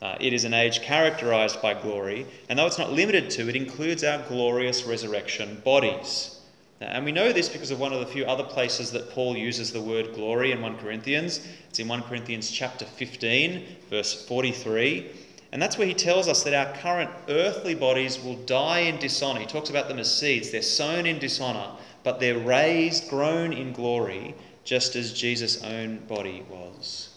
Uh, 0.00 0.16
it 0.20 0.32
is 0.32 0.44
an 0.44 0.54
age 0.54 0.80
characterized 0.80 1.60
by 1.60 1.74
glory, 1.74 2.24
and 2.48 2.58
though 2.58 2.66
it's 2.66 2.78
not 2.78 2.92
limited 2.92 3.28
to, 3.30 3.48
it 3.48 3.56
includes 3.56 4.04
our 4.04 4.22
glorious 4.28 4.84
resurrection 4.84 5.60
bodies. 5.64 6.38
And 6.80 7.04
we 7.04 7.10
know 7.10 7.32
this 7.32 7.48
because 7.48 7.72
of 7.72 7.80
one 7.80 7.92
of 7.92 7.98
the 7.98 8.06
few 8.06 8.24
other 8.24 8.44
places 8.44 8.92
that 8.92 9.10
Paul 9.10 9.36
uses 9.36 9.72
the 9.72 9.80
word 9.80 10.14
glory 10.14 10.52
in 10.52 10.62
1 10.62 10.78
Corinthians. 10.78 11.44
It's 11.68 11.80
in 11.80 11.88
1 11.88 12.02
Corinthians 12.02 12.52
chapter 12.52 12.84
15, 12.84 13.64
verse 13.90 14.24
43. 14.26 15.10
And 15.50 15.60
that's 15.60 15.76
where 15.76 15.88
he 15.88 15.94
tells 15.94 16.28
us 16.28 16.44
that 16.44 16.54
our 16.54 16.72
current 16.76 17.10
earthly 17.28 17.74
bodies 17.74 18.22
will 18.22 18.36
die 18.44 18.80
in 18.80 18.98
dishonor. 18.98 19.40
He 19.40 19.46
talks 19.46 19.70
about 19.70 19.88
them 19.88 19.98
as 19.98 20.14
seeds. 20.14 20.50
They're 20.50 20.62
sown 20.62 21.06
in 21.06 21.18
dishonor, 21.18 21.70
but 22.04 22.20
they're 22.20 22.38
raised, 22.38 23.08
grown 23.08 23.52
in 23.52 23.72
glory, 23.72 24.36
just 24.62 24.94
as 24.94 25.12
Jesus' 25.12 25.64
own 25.64 25.98
body 26.06 26.44
was. 26.48 27.07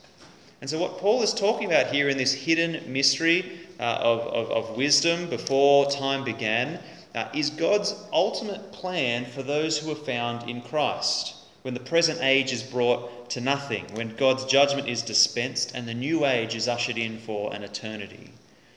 And 0.61 0.69
so, 0.69 0.77
what 0.77 0.99
Paul 0.99 1.23
is 1.23 1.33
talking 1.33 1.65
about 1.65 1.87
here 1.87 2.07
in 2.07 2.19
this 2.19 2.33
hidden 2.33 2.93
mystery 2.93 3.61
uh, 3.79 3.97
of, 3.99 4.19
of, 4.27 4.51
of, 4.51 4.77
wisdom 4.77 5.27
before 5.27 5.89
time 5.89 6.23
began 6.23 6.79
uh, 7.15 7.29
is 7.33 7.49
God's 7.49 7.95
ultimate 8.13 8.71
plan 8.71 9.25
for 9.25 9.41
those 9.41 9.79
who 9.79 9.91
are 9.91 9.95
found 9.95 10.47
in 10.47 10.61
Christ. 10.61 11.33
When 11.63 11.73
the 11.73 11.79
present 11.79 12.21
age 12.21 12.53
is 12.53 12.61
brought 12.61 13.31
to 13.31 13.41
nothing, 13.41 13.87
when 13.95 14.15
God's 14.17 14.45
judgment 14.45 14.87
is 14.87 15.01
dispensed 15.01 15.71
and 15.73 15.87
the 15.87 15.95
new 15.95 16.27
age 16.27 16.53
is 16.53 16.67
ushered 16.67 16.97
in 16.99 17.17
for 17.17 17.51
an 17.55 17.63
eternity. 17.63 18.31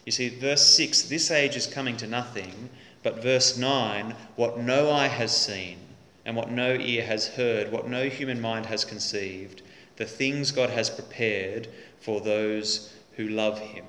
You 0.06 0.12
see, 0.12 0.30
verse 0.30 0.66
6 0.66 1.02
this 1.02 1.30
age 1.30 1.54
is 1.54 1.66
coming 1.66 1.98
to 1.98 2.06
nothing, 2.06 2.70
but 3.02 3.22
verse 3.22 3.58
9 3.58 4.14
what 4.36 4.58
no 4.58 4.90
eye 4.90 5.08
has 5.08 5.36
seen, 5.36 5.76
and 6.24 6.34
what 6.34 6.50
no 6.50 6.72
ear 6.72 7.04
has 7.04 7.28
heard, 7.28 7.70
what 7.70 7.88
no 7.88 8.08
human 8.08 8.40
mind 8.40 8.64
has 8.64 8.86
conceived 8.86 9.60
the 9.96 10.04
things 10.04 10.50
God 10.50 10.70
has 10.70 10.90
prepared 10.90 11.68
for 12.00 12.20
those 12.20 12.92
who 13.16 13.28
love 13.28 13.58
Him. 13.60 13.84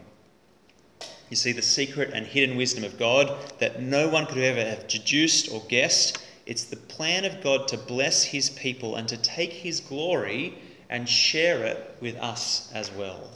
You 1.30 1.36
see, 1.36 1.52
the 1.52 1.62
secret 1.62 2.12
and 2.14 2.26
hidden 2.26 2.56
wisdom 2.56 2.84
of 2.84 3.00
God 3.00 3.36
that 3.60 3.82
no 3.82 4.08
one 4.08 4.28
could 4.28 4.38
ever 4.38 4.64
have 4.64 4.88
deduced 4.88 5.52
or 5.52 5.64
guessed. 5.68 6.20
It's 6.46 6.66
the 6.66 6.76
plan 6.76 7.26
of 7.26 7.42
God 7.42 7.68
to 7.70 7.78
bless 7.78 8.24
His 8.24 8.52
people 8.52 8.96
and 8.96 9.08
to 9.10 9.18
take 9.18 9.52
His 9.52 9.80
glory 9.80 10.58
and 10.90 11.10
share 11.10 11.64
it 11.66 11.98
with 12.00 12.16
us 12.18 12.72
as 12.74 12.92
well. 12.92 13.32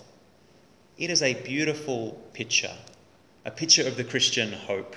It 0.98 1.10
is 1.10 1.24
a 1.24 1.42
beautiful 1.42 2.22
picture, 2.34 2.76
a 3.46 3.52
picture 3.52 3.88
of 3.88 3.98
the 3.98 4.04
Christian 4.04 4.54
hope, 4.54 4.96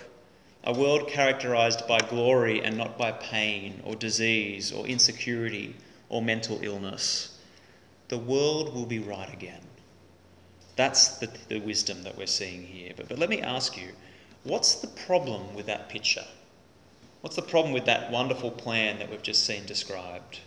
a 0.65 0.75
world 0.75 1.09
characterized 1.09 1.89
by 1.89 1.99
glory 1.99 2.63
and 2.63 2.77
not 2.77 2.99
by 2.99 3.13
pain 3.13 3.81
or 3.85 3.97
disease 3.97 4.71
or 4.71 4.87
insecurity 4.87 5.75
or 6.11 6.21
mental 6.21 6.61
illness 6.63 7.32
the 8.13 8.19
world 8.19 8.75
will 8.75 8.85
be 8.85 8.99
right 8.99 9.33
again. 9.33 9.63
That's 10.77 11.17
the, 11.17 11.31
the 11.49 11.61
wisdom 11.61 12.03
that 12.03 12.19
we're 12.19 12.27
seeing 12.27 12.63
here. 12.63 12.93
But, 12.95 13.09
but 13.09 13.19
let 13.19 13.31
me 13.31 13.41
ask 13.41 13.75
you 13.75 13.89
what's 14.45 14.75
the 14.75 14.89
problem 15.07 15.55
with 15.55 15.65
that 15.65 15.89
picture? 15.89 16.27
What's 17.23 17.37
the 17.37 17.41
problem 17.41 17.73
with 17.73 17.87
that 17.87 18.11
wonderful 18.11 18.51
plan 18.51 18.99
that 18.99 19.11
we've 19.11 19.23
just 19.23 19.47
seen 19.47 19.65
described? 19.65 20.41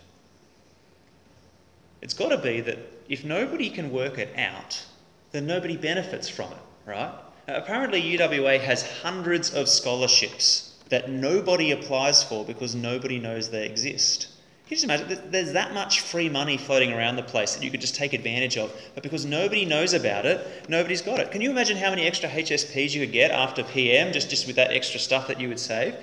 It's 2.00 2.14
got 2.14 2.28
to 2.28 2.38
be 2.38 2.60
that 2.60 2.78
if 3.08 3.24
nobody 3.24 3.68
can 3.68 3.90
work 3.90 4.16
it 4.16 4.38
out, 4.38 4.86
then 5.32 5.44
nobody 5.48 5.76
benefits 5.76 6.28
from 6.28 6.52
it, 6.52 6.88
right? 6.88 7.10
Apparently, 7.48 8.00
UWA 8.00 8.60
has 8.60 9.00
hundreds 9.02 9.52
of 9.52 9.68
scholarships 9.68 10.78
that 10.88 11.10
nobody 11.10 11.72
applies 11.72 12.22
for 12.22 12.44
because 12.44 12.76
nobody 12.76 13.18
knows 13.18 13.50
they 13.50 13.66
exist. 13.66 14.28
Can 14.66 14.76
you 14.76 14.76
just 14.78 14.84
imagine? 14.84 15.30
There's 15.30 15.52
that 15.52 15.74
much 15.74 16.00
free 16.00 16.28
money 16.28 16.56
floating 16.56 16.92
around 16.92 17.14
the 17.14 17.22
place 17.22 17.54
that 17.54 17.62
you 17.62 17.70
could 17.70 17.80
just 17.80 17.94
take 17.94 18.12
advantage 18.12 18.56
of, 18.56 18.74
but 18.94 19.04
because 19.04 19.24
nobody 19.24 19.64
knows 19.64 19.94
about 19.94 20.26
it, 20.26 20.44
nobody's 20.68 21.02
got 21.02 21.20
it. 21.20 21.30
Can 21.30 21.40
you 21.40 21.52
imagine 21.52 21.76
how 21.76 21.90
many 21.90 22.02
extra 22.02 22.28
HSPs 22.28 22.92
you 22.92 23.06
could 23.06 23.12
get 23.12 23.30
after 23.30 23.62
PM 23.62 24.12
just, 24.12 24.28
just 24.28 24.48
with 24.48 24.56
that 24.56 24.72
extra 24.72 24.98
stuff 24.98 25.28
that 25.28 25.38
you 25.38 25.48
would 25.48 25.60
save? 25.60 25.94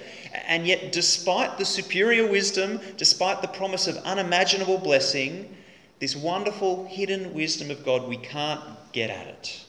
And 0.47 0.65
yet, 0.65 0.93
despite 0.93 1.57
the 1.57 1.65
superior 1.65 2.25
wisdom, 2.25 2.79
despite 2.95 3.41
the 3.41 3.49
promise 3.49 3.87
of 3.87 3.97
unimaginable 3.97 4.77
blessing, 4.77 5.53
this 5.99 6.15
wonderful 6.15 6.85
hidden 6.85 7.33
wisdom 7.33 7.69
of 7.69 7.83
God, 7.83 8.07
we 8.07 8.15
can't 8.15 8.63
get 8.93 9.09
at 9.09 9.27
it. 9.27 9.65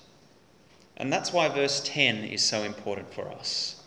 And 0.96 1.12
that's 1.12 1.32
why 1.32 1.48
verse 1.48 1.82
10 1.84 2.18
is 2.18 2.44
so 2.44 2.62
important 2.62 3.12
for 3.12 3.28
us. 3.28 3.82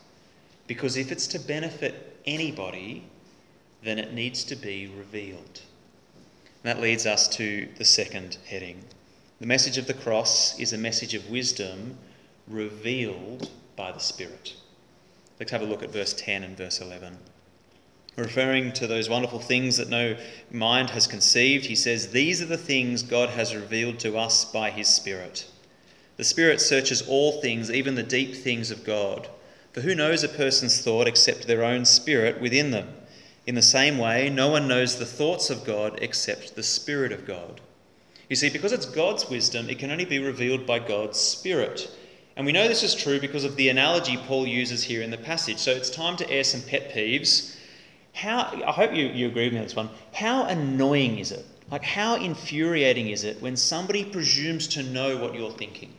Because 0.67 0.97
if 0.97 1.13
it's 1.13 1.27
to 1.27 1.39
benefit 1.39 2.19
anybody, 2.25 3.05
then 3.88 4.00
it 4.00 4.13
needs 4.13 4.44
to 4.44 4.56
be 4.56 4.91
revealed. 4.98 5.62
And 6.63 6.75
that 6.75 6.82
leads 6.82 7.06
us 7.06 7.29
to 7.38 7.70
the 7.77 7.86
second 7.86 8.38
heading. 8.46 8.84
The 9.39 9.48
message 9.48 9.77
of 9.77 9.88
the 9.88 9.94
cross 9.94 10.60
is 10.60 10.74
a 10.74 10.77
message 10.77 11.13
of 11.13 11.29
wisdom 11.29 11.98
revealed 12.50 13.50
by 13.77 13.94
the 13.94 14.00
Spirit. 14.00 14.56
Let's 15.39 15.53
have 15.53 15.62
a 15.62 15.65
look 15.65 15.84
at 15.84 15.91
verse 15.91 16.13
10 16.13 16.44
and 16.44 16.58
verse 16.58 16.82
11. 16.82 17.17
Referring 18.17 18.74
to 18.74 18.88
those 18.88 19.08
wonderful 19.08 19.39
things 19.39 19.77
that 19.77 19.89
no 19.89 20.17
mind 20.51 20.89
has 20.89 21.06
conceived, 21.08 21.65
he 21.65 21.75
says, 21.75 22.10
These 22.10 22.41
are 22.41 22.48
the 22.48 22.58
things 22.58 23.03
God 23.03 23.29
has 23.29 23.56
revealed 23.56 24.00
to 24.00 24.17
us 24.17 24.44
by 24.44 24.72
his 24.72 24.88
Spirit. 24.88 25.46
The 26.17 26.24
Spirit 26.24 26.60
searches 26.60 27.08
all 27.08 27.39
things, 27.39 27.72
even 27.72 27.96
the 27.96 28.03
deep 28.03 28.36
things 28.36 28.72
of 28.72 28.84
God. 28.84 29.29
For 29.72 29.82
who 29.82 29.94
knows 29.94 30.24
a 30.24 30.29
person's 30.29 30.82
thought 30.82 31.08
except 31.08 31.46
their 31.46 31.63
own 31.63 31.86
spirit 31.86 32.41
within 32.41 32.72
them? 32.72 32.96
In 33.47 33.55
the 33.55 33.61
same 33.61 33.97
way, 33.97 34.29
no 34.29 34.49
one 34.49 34.67
knows 34.67 34.99
the 34.99 35.05
thoughts 35.05 35.49
of 35.49 35.63
God 35.63 35.99
except 36.01 36.55
the 36.55 36.63
Spirit 36.63 37.13
of 37.13 37.25
God. 37.25 37.61
You 38.29 38.35
see, 38.35 38.49
because 38.49 38.73
it's 38.73 38.85
God's 38.85 39.29
wisdom, 39.29 39.69
it 39.69 39.79
can 39.79 39.89
only 39.89 40.03
be 40.03 40.19
revealed 40.19 40.65
by 40.65 40.79
God's 40.79 41.17
Spirit. 41.17 41.89
And 42.35 42.45
we 42.45 42.51
know 42.51 42.67
this 42.67 42.83
is 42.83 42.93
true 42.93 43.21
because 43.21 43.45
of 43.45 43.55
the 43.55 43.69
analogy 43.69 44.17
Paul 44.17 44.45
uses 44.45 44.83
here 44.83 45.01
in 45.01 45.11
the 45.11 45.17
passage. 45.17 45.59
So 45.59 45.71
it's 45.71 45.89
time 45.89 46.17
to 46.17 46.29
air 46.29 46.43
some 46.43 46.61
pet 46.61 46.91
peeves. 46.91 47.55
How, 48.13 48.51
I 48.67 48.71
hope 48.73 48.93
you, 48.93 49.05
you 49.05 49.27
agree 49.27 49.45
with 49.45 49.53
me 49.53 49.59
on 49.59 49.65
this 49.65 49.77
one. 49.77 49.89
How 50.13 50.43
annoying 50.43 51.17
is 51.19 51.31
it? 51.31 51.45
Like, 51.71 51.83
how 51.83 52.15
infuriating 52.15 53.09
is 53.11 53.23
it 53.23 53.41
when 53.41 53.55
somebody 53.55 54.03
presumes 54.03 54.67
to 54.69 54.83
know 54.83 55.15
what 55.17 55.35
you're 55.35 55.51
thinking, 55.51 55.93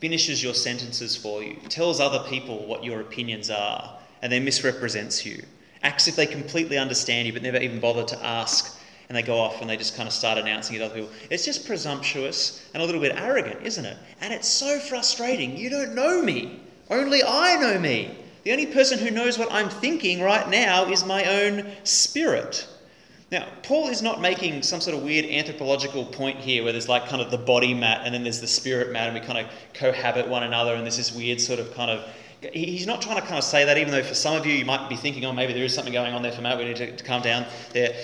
finishes 0.00 0.42
your 0.42 0.54
sentences 0.54 1.16
for 1.16 1.40
you, 1.40 1.54
tells 1.68 2.00
other 2.00 2.28
people 2.28 2.66
what 2.66 2.82
your 2.82 3.00
opinions 3.00 3.48
are, 3.48 3.96
and 4.22 4.32
then 4.32 4.44
misrepresents 4.44 5.24
you? 5.24 5.44
Acts 5.82 6.08
if 6.08 6.16
they 6.16 6.26
completely 6.26 6.78
understand 6.78 7.26
you 7.26 7.32
but 7.32 7.42
never 7.42 7.58
even 7.58 7.80
bother 7.80 8.04
to 8.04 8.24
ask 8.24 8.78
and 9.08 9.16
they 9.16 9.22
go 9.22 9.38
off 9.38 9.60
and 9.60 9.70
they 9.70 9.76
just 9.76 9.96
kind 9.96 10.06
of 10.06 10.12
start 10.12 10.38
announcing 10.38 10.76
it 10.76 10.80
to 10.80 10.84
other 10.86 10.94
people. 10.94 11.10
It's 11.30 11.44
just 11.44 11.66
presumptuous 11.66 12.68
and 12.74 12.82
a 12.82 12.86
little 12.86 13.00
bit 13.00 13.16
arrogant, 13.16 13.62
isn't 13.62 13.84
it? 13.84 13.96
And 14.20 14.32
it's 14.34 14.48
so 14.48 14.78
frustrating. 14.78 15.56
You 15.56 15.70
don't 15.70 15.94
know 15.94 16.22
me. 16.22 16.60
Only 16.90 17.22
I 17.24 17.56
know 17.56 17.78
me. 17.78 18.18
The 18.44 18.52
only 18.52 18.66
person 18.66 18.98
who 18.98 19.10
knows 19.10 19.38
what 19.38 19.52
I'm 19.52 19.68
thinking 19.68 20.20
right 20.20 20.48
now 20.48 20.90
is 20.90 21.04
my 21.04 21.24
own 21.24 21.70
spirit. 21.84 22.66
Now, 23.30 23.46
Paul 23.62 23.88
is 23.88 24.00
not 24.00 24.22
making 24.22 24.62
some 24.62 24.80
sort 24.80 24.96
of 24.96 25.02
weird 25.02 25.26
anthropological 25.26 26.06
point 26.06 26.38
here 26.38 26.62
where 26.62 26.72
there's 26.72 26.88
like 26.88 27.08
kind 27.08 27.20
of 27.20 27.30
the 27.30 27.38
body 27.38 27.74
mat 27.74 28.02
and 28.04 28.14
then 28.14 28.22
there's 28.22 28.40
the 28.40 28.46
spirit 28.46 28.90
mat 28.90 29.08
and 29.08 29.14
we 29.18 29.20
kind 29.20 29.38
of 29.38 29.52
cohabit 29.74 30.28
one 30.28 30.44
another 30.44 30.74
and 30.74 30.84
there's 30.84 30.96
this 30.96 31.14
weird 31.14 31.40
sort 31.40 31.60
of 31.60 31.74
kind 31.74 31.90
of 31.90 32.08
He's 32.52 32.86
not 32.86 33.02
trying 33.02 33.16
to 33.16 33.22
kind 33.22 33.36
of 33.38 33.44
say 33.44 33.64
that, 33.64 33.78
even 33.78 33.90
though 33.92 34.02
for 34.02 34.14
some 34.14 34.36
of 34.36 34.46
you, 34.46 34.52
you 34.52 34.64
might 34.64 34.88
be 34.88 34.96
thinking, 34.96 35.24
oh, 35.24 35.32
maybe 35.32 35.52
there 35.52 35.64
is 35.64 35.74
something 35.74 35.92
going 35.92 36.14
on 36.14 36.22
there 36.22 36.32
for 36.32 36.40
Matt, 36.40 36.58
we 36.58 36.64
need 36.64 36.76
to, 36.76 36.96
to 36.96 37.04
calm 37.04 37.22
down 37.22 37.46
there. 37.72 37.94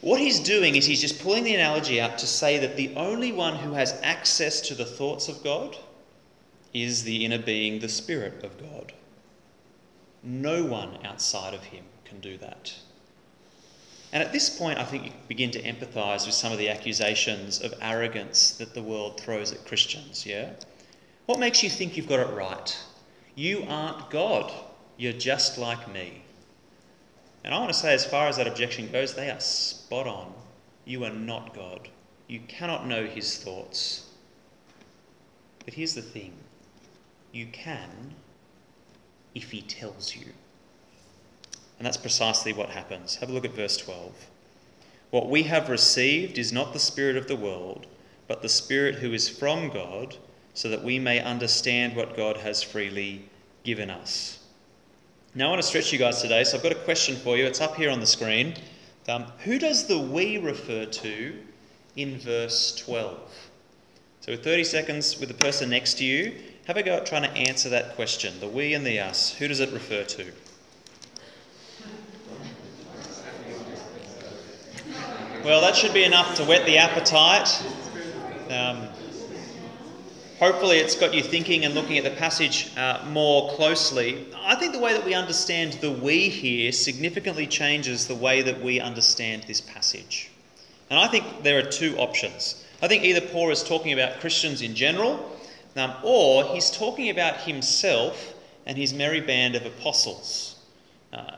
What 0.00 0.20
he's 0.20 0.40
doing 0.40 0.76
is 0.76 0.84
he's 0.84 1.00
just 1.00 1.22
pulling 1.22 1.44
the 1.44 1.54
analogy 1.54 2.00
out 2.00 2.18
to 2.18 2.26
say 2.26 2.58
that 2.58 2.76
the 2.76 2.94
only 2.96 3.32
one 3.32 3.56
who 3.56 3.72
has 3.72 3.98
access 4.02 4.60
to 4.62 4.74
the 4.74 4.84
thoughts 4.84 5.28
of 5.28 5.42
God 5.42 5.76
is 6.74 7.02
the 7.02 7.24
inner 7.24 7.38
being, 7.38 7.80
the 7.80 7.88
Spirit 7.88 8.44
of 8.44 8.58
God. 8.58 8.92
No 10.22 10.64
one 10.64 10.98
outside 11.04 11.54
of 11.54 11.62
him 11.64 11.84
can 12.04 12.20
do 12.20 12.36
that. 12.38 12.74
And 14.12 14.22
at 14.22 14.32
this 14.32 14.48
point, 14.48 14.78
I 14.78 14.84
think 14.84 15.04
you 15.04 15.12
begin 15.28 15.50
to 15.52 15.62
empathize 15.62 16.26
with 16.26 16.34
some 16.34 16.50
of 16.50 16.58
the 16.58 16.68
accusations 16.68 17.60
of 17.60 17.74
arrogance 17.80 18.52
that 18.52 18.74
the 18.74 18.82
world 18.82 19.20
throws 19.20 19.52
at 19.52 19.66
Christians, 19.66 20.24
yeah? 20.24 20.50
What 21.26 21.38
makes 21.38 21.62
you 21.62 21.68
think 21.68 21.96
you've 21.96 22.08
got 22.08 22.20
it 22.20 22.32
right? 22.34 22.76
You 23.38 23.64
aren't 23.68 24.10
God. 24.10 24.52
You're 24.96 25.12
just 25.12 25.58
like 25.58 25.88
me. 25.88 26.22
And 27.44 27.54
I 27.54 27.58
want 27.60 27.72
to 27.72 27.78
say, 27.78 27.94
as 27.94 28.04
far 28.04 28.26
as 28.26 28.36
that 28.36 28.48
objection 28.48 28.90
goes, 28.90 29.14
they 29.14 29.30
are 29.30 29.38
spot 29.38 30.08
on. 30.08 30.32
You 30.84 31.04
are 31.04 31.12
not 31.12 31.54
God. 31.54 31.88
You 32.26 32.40
cannot 32.48 32.88
know 32.88 33.06
his 33.06 33.36
thoughts. 33.38 34.10
But 35.64 35.74
here's 35.74 35.94
the 35.94 36.02
thing 36.02 36.32
you 37.32 37.46
can 37.46 38.16
if 39.36 39.52
he 39.52 39.62
tells 39.62 40.16
you. 40.16 40.32
And 41.78 41.86
that's 41.86 41.96
precisely 41.96 42.52
what 42.52 42.70
happens. 42.70 43.14
Have 43.14 43.30
a 43.30 43.32
look 43.32 43.44
at 43.44 43.54
verse 43.54 43.76
12. 43.76 44.26
What 45.10 45.30
we 45.30 45.44
have 45.44 45.68
received 45.68 46.38
is 46.38 46.52
not 46.52 46.72
the 46.72 46.80
Spirit 46.80 47.16
of 47.16 47.28
the 47.28 47.36
world, 47.36 47.86
but 48.26 48.42
the 48.42 48.48
Spirit 48.48 48.96
who 48.96 49.12
is 49.12 49.28
from 49.28 49.68
God 49.68 50.16
so 50.58 50.68
that 50.68 50.82
we 50.82 50.98
may 50.98 51.20
understand 51.20 51.94
what 51.94 52.16
God 52.16 52.36
has 52.38 52.64
freely 52.64 53.24
given 53.62 53.90
us. 53.90 54.40
Now, 55.36 55.46
I 55.46 55.50
want 55.50 55.62
to 55.62 55.68
stretch 55.68 55.92
you 55.92 56.00
guys 56.00 56.20
today, 56.20 56.42
so 56.42 56.56
I've 56.56 56.64
got 56.64 56.72
a 56.72 56.82
question 56.82 57.14
for 57.14 57.36
you. 57.36 57.46
It's 57.46 57.60
up 57.60 57.76
here 57.76 57.92
on 57.92 58.00
the 58.00 58.06
screen. 58.06 58.56
Um, 59.08 59.26
who 59.44 59.60
does 59.60 59.86
the 59.86 59.96
we 59.96 60.36
refer 60.36 60.84
to 60.84 61.38
in 61.94 62.18
verse 62.18 62.74
12? 62.74 63.20
So, 64.22 64.32
with 64.32 64.42
30 64.42 64.64
seconds 64.64 65.20
with 65.20 65.28
the 65.28 65.36
person 65.36 65.70
next 65.70 65.94
to 65.98 66.04
you, 66.04 66.34
have 66.66 66.76
a 66.76 66.82
go 66.82 66.96
at 66.96 67.06
trying 67.06 67.22
to 67.22 67.30
answer 67.30 67.68
that 67.68 67.94
question 67.94 68.34
the 68.40 68.48
we 68.48 68.74
and 68.74 68.84
the 68.84 68.98
us. 68.98 69.32
Who 69.34 69.46
does 69.46 69.60
it 69.60 69.72
refer 69.72 70.02
to? 70.02 70.32
Well, 75.44 75.60
that 75.60 75.76
should 75.76 75.94
be 75.94 76.02
enough 76.02 76.34
to 76.34 76.44
whet 76.44 76.66
the 76.66 76.78
appetite. 76.78 77.62
Um, 78.50 78.88
hopefully 80.38 80.78
it's 80.78 80.94
got 80.94 81.12
you 81.12 81.22
thinking 81.22 81.64
and 81.64 81.74
looking 81.74 81.98
at 81.98 82.04
the 82.04 82.10
passage 82.10 82.70
uh, 82.76 83.04
more 83.10 83.50
closely. 83.54 84.26
I 84.44 84.54
think 84.54 84.72
the 84.72 84.78
way 84.78 84.92
that 84.92 85.04
we 85.04 85.14
understand 85.14 85.74
the 85.74 85.90
we 85.90 86.28
here 86.28 86.70
significantly 86.72 87.46
changes 87.46 88.06
the 88.06 88.14
way 88.14 88.42
that 88.42 88.60
we 88.62 88.80
understand 88.80 89.44
this 89.44 89.60
passage. 89.60 90.30
And 90.90 90.98
I 90.98 91.08
think 91.08 91.42
there 91.42 91.58
are 91.58 91.70
two 91.70 91.96
options. 91.98 92.64
I 92.80 92.88
think 92.88 93.04
either 93.04 93.20
Paul 93.20 93.50
is 93.50 93.62
talking 93.62 93.92
about 93.92 94.20
Christians 94.20 94.62
in 94.62 94.74
general, 94.74 95.36
um, 95.76 95.94
or 96.02 96.44
he's 96.44 96.70
talking 96.70 97.10
about 97.10 97.38
himself 97.38 98.34
and 98.66 98.78
his 98.78 98.94
merry 98.94 99.20
band 99.20 99.56
of 99.56 99.66
apostles. 99.66 100.56
Uh, 101.12 101.32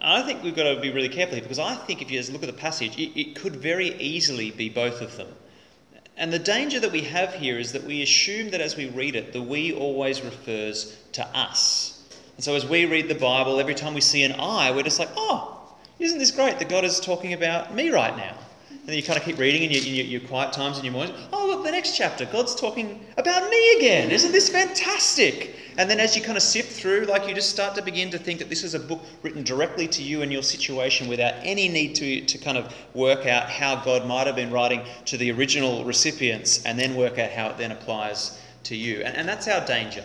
I 0.00 0.22
think 0.22 0.42
we've 0.42 0.56
got 0.56 0.72
to 0.74 0.80
be 0.80 0.92
really 0.92 1.08
careful 1.08 1.34
here 1.34 1.42
because 1.42 1.58
I 1.58 1.74
think 1.74 2.00
if 2.00 2.10
you 2.10 2.18
just 2.18 2.32
look 2.32 2.42
at 2.42 2.46
the 2.46 2.52
passage, 2.52 2.96
it, 2.98 3.18
it 3.18 3.36
could 3.36 3.56
very 3.56 3.96
easily 3.98 4.50
be 4.50 4.68
both 4.68 5.00
of 5.02 5.16
them. 5.16 5.28
And 6.16 6.32
the 6.32 6.38
danger 6.38 6.80
that 6.80 6.92
we 6.92 7.02
have 7.02 7.34
here 7.34 7.58
is 7.58 7.72
that 7.72 7.84
we 7.84 8.02
assume 8.02 8.50
that 8.50 8.60
as 8.60 8.76
we 8.76 8.88
read 8.88 9.16
it, 9.16 9.32
the 9.32 9.42
we 9.42 9.72
always 9.72 10.22
refers 10.22 10.96
to 11.12 11.26
us. 11.36 12.02
And 12.36 12.44
so 12.44 12.54
as 12.54 12.64
we 12.64 12.86
read 12.86 13.08
the 13.08 13.14
Bible, 13.14 13.60
every 13.60 13.74
time 13.74 13.92
we 13.94 14.00
see 14.00 14.22
an 14.22 14.32
I, 14.32 14.70
we're 14.70 14.82
just 14.82 14.98
like, 14.98 15.10
oh, 15.16 15.60
isn't 15.98 16.18
this 16.18 16.30
great 16.30 16.58
that 16.58 16.68
God 16.68 16.84
is 16.84 17.00
talking 17.00 17.32
about 17.32 17.74
me 17.74 17.90
right 17.90 18.16
now? 18.16 18.36
And 18.86 18.92
then 18.92 18.98
you 18.98 19.02
kind 19.02 19.18
of 19.18 19.24
keep 19.24 19.36
reading 19.36 19.64
in 19.64 19.72
your, 19.72 20.04
in 20.04 20.08
your, 20.08 20.20
quiet 20.20 20.52
times 20.52 20.78
in 20.78 20.84
your 20.84 20.92
mornings. 20.92 21.18
Oh, 21.32 21.48
look, 21.48 21.64
the 21.64 21.72
next 21.72 21.96
chapter, 21.96 22.24
God's 22.24 22.54
talking 22.54 23.04
about 23.16 23.50
me 23.50 23.76
again. 23.78 24.12
Isn't 24.12 24.30
this 24.30 24.48
fantastic? 24.48 25.56
And 25.76 25.90
then 25.90 25.98
as 25.98 26.14
you 26.14 26.22
kind 26.22 26.36
of 26.36 26.42
sift 26.44 26.70
through, 26.70 27.06
like 27.06 27.26
you 27.26 27.34
just 27.34 27.50
start 27.50 27.74
to 27.74 27.82
begin 27.82 28.12
to 28.12 28.18
think 28.18 28.38
that 28.38 28.48
this 28.48 28.62
is 28.62 28.74
a 28.74 28.78
book 28.78 29.02
written 29.24 29.42
directly 29.42 29.88
to 29.88 30.04
you 30.04 30.22
and 30.22 30.30
your 30.30 30.44
situation 30.44 31.08
without 31.08 31.34
any 31.42 31.68
need 31.68 31.96
to, 31.96 32.20
to 32.26 32.38
kind 32.38 32.56
of 32.56 32.72
work 32.94 33.26
out 33.26 33.50
how 33.50 33.74
God 33.74 34.06
might 34.06 34.28
have 34.28 34.36
been 34.36 34.52
writing 34.52 34.82
to 35.06 35.16
the 35.16 35.32
original 35.32 35.84
recipients 35.84 36.64
and 36.64 36.78
then 36.78 36.94
work 36.94 37.18
out 37.18 37.32
how 37.32 37.48
it 37.48 37.58
then 37.58 37.72
applies 37.72 38.40
to 38.62 38.76
you. 38.76 39.02
And, 39.02 39.16
and 39.16 39.28
that's 39.28 39.48
our 39.48 39.66
danger. 39.66 40.04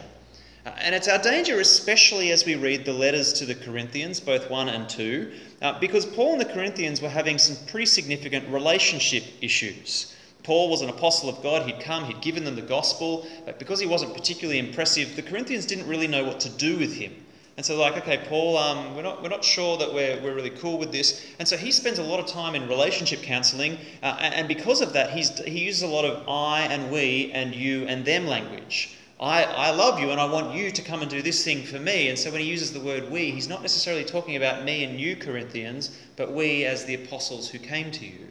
Uh, 0.65 0.71
and 0.79 0.95
it's 0.95 1.07
our 1.07 1.19
danger, 1.19 1.59
especially 1.59 2.31
as 2.31 2.47
we 2.47 2.55
read 2.55 2.85
the 2.85 2.93
letters 2.93 3.31
to 3.33 3.45
the 3.45 3.53
Corinthians, 3.53 4.19
both 4.19 4.50
1 4.50 4.69
and 4.69 4.89
2, 4.89 5.31
uh, 5.61 5.79
because 5.79 6.05
Paul 6.05 6.33
and 6.33 6.41
the 6.41 6.53
Corinthians 6.53 7.01
were 7.01 7.09
having 7.09 7.37
some 7.37 7.55
pretty 7.67 7.85
significant 7.85 8.47
relationship 8.49 9.23
issues. 9.41 10.15
Paul 10.43 10.69
was 10.69 10.81
an 10.81 10.89
apostle 10.89 11.29
of 11.29 11.41
God. 11.43 11.67
He'd 11.67 11.79
come, 11.79 12.05
he'd 12.05 12.21
given 12.21 12.43
them 12.43 12.55
the 12.55 12.61
gospel, 12.63 13.27
but 13.45 13.59
because 13.59 13.79
he 13.79 13.85
wasn't 13.85 14.15
particularly 14.15 14.59
impressive, 14.59 15.15
the 15.15 15.21
Corinthians 15.21 15.65
didn't 15.65 15.87
really 15.87 16.07
know 16.07 16.23
what 16.23 16.39
to 16.41 16.49
do 16.49 16.77
with 16.77 16.93
him. 16.93 17.13
And 17.57 17.65
so, 17.65 17.79
like, 17.79 17.97
okay, 17.97 18.19
Paul, 18.27 18.57
um, 18.57 18.95
we're, 18.95 19.03
not, 19.03 19.21
we're 19.21 19.29
not 19.29 19.43
sure 19.43 19.77
that 19.77 19.93
we're, 19.93 20.19
we're 20.23 20.33
really 20.33 20.49
cool 20.49 20.79
with 20.79 20.91
this. 20.91 21.23
And 21.37 21.47
so 21.47 21.57
he 21.57 21.71
spends 21.71 21.99
a 21.99 22.03
lot 22.03 22.19
of 22.19 22.25
time 22.25 22.55
in 22.55 22.67
relationship 22.67 23.21
counseling. 23.21 23.77
Uh, 24.01 24.17
and 24.19 24.47
because 24.47 24.81
of 24.81 24.93
that, 24.93 25.11
he's, 25.11 25.37
he 25.39 25.59
uses 25.59 25.83
a 25.83 25.87
lot 25.87 26.05
of 26.05 26.27
I 26.27 26.61
and 26.61 26.91
we 26.91 27.31
and 27.33 27.53
you 27.53 27.85
and 27.87 28.05
them 28.05 28.25
language. 28.25 28.95
I, 29.21 29.43
I 29.43 29.69
love 29.69 29.99
you 29.99 30.09
and 30.09 30.19
I 30.19 30.25
want 30.25 30.55
you 30.55 30.71
to 30.71 30.81
come 30.81 31.01
and 31.01 31.09
do 31.09 31.21
this 31.21 31.45
thing 31.45 31.63
for 31.63 31.77
me. 31.77 32.09
And 32.09 32.17
so 32.17 32.31
when 32.31 32.41
he 32.41 32.47
uses 32.47 32.73
the 32.73 32.79
word 32.79 33.11
we, 33.11 33.29
he's 33.29 33.47
not 33.47 33.61
necessarily 33.61 34.03
talking 34.03 34.35
about 34.35 34.65
me 34.65 34.83
and 34.83 34.99
you, 34.99 35.15
Corinthians, 35.15 35.95
but 36.15 36.31
we 36.31 36.65
as 36.65 36.85
the 36.85 36.95
apostles 36.95 37.47
who 37.49 37.59
came 37.59 37.91
to 37.91 38.05
you. 38.05 38.27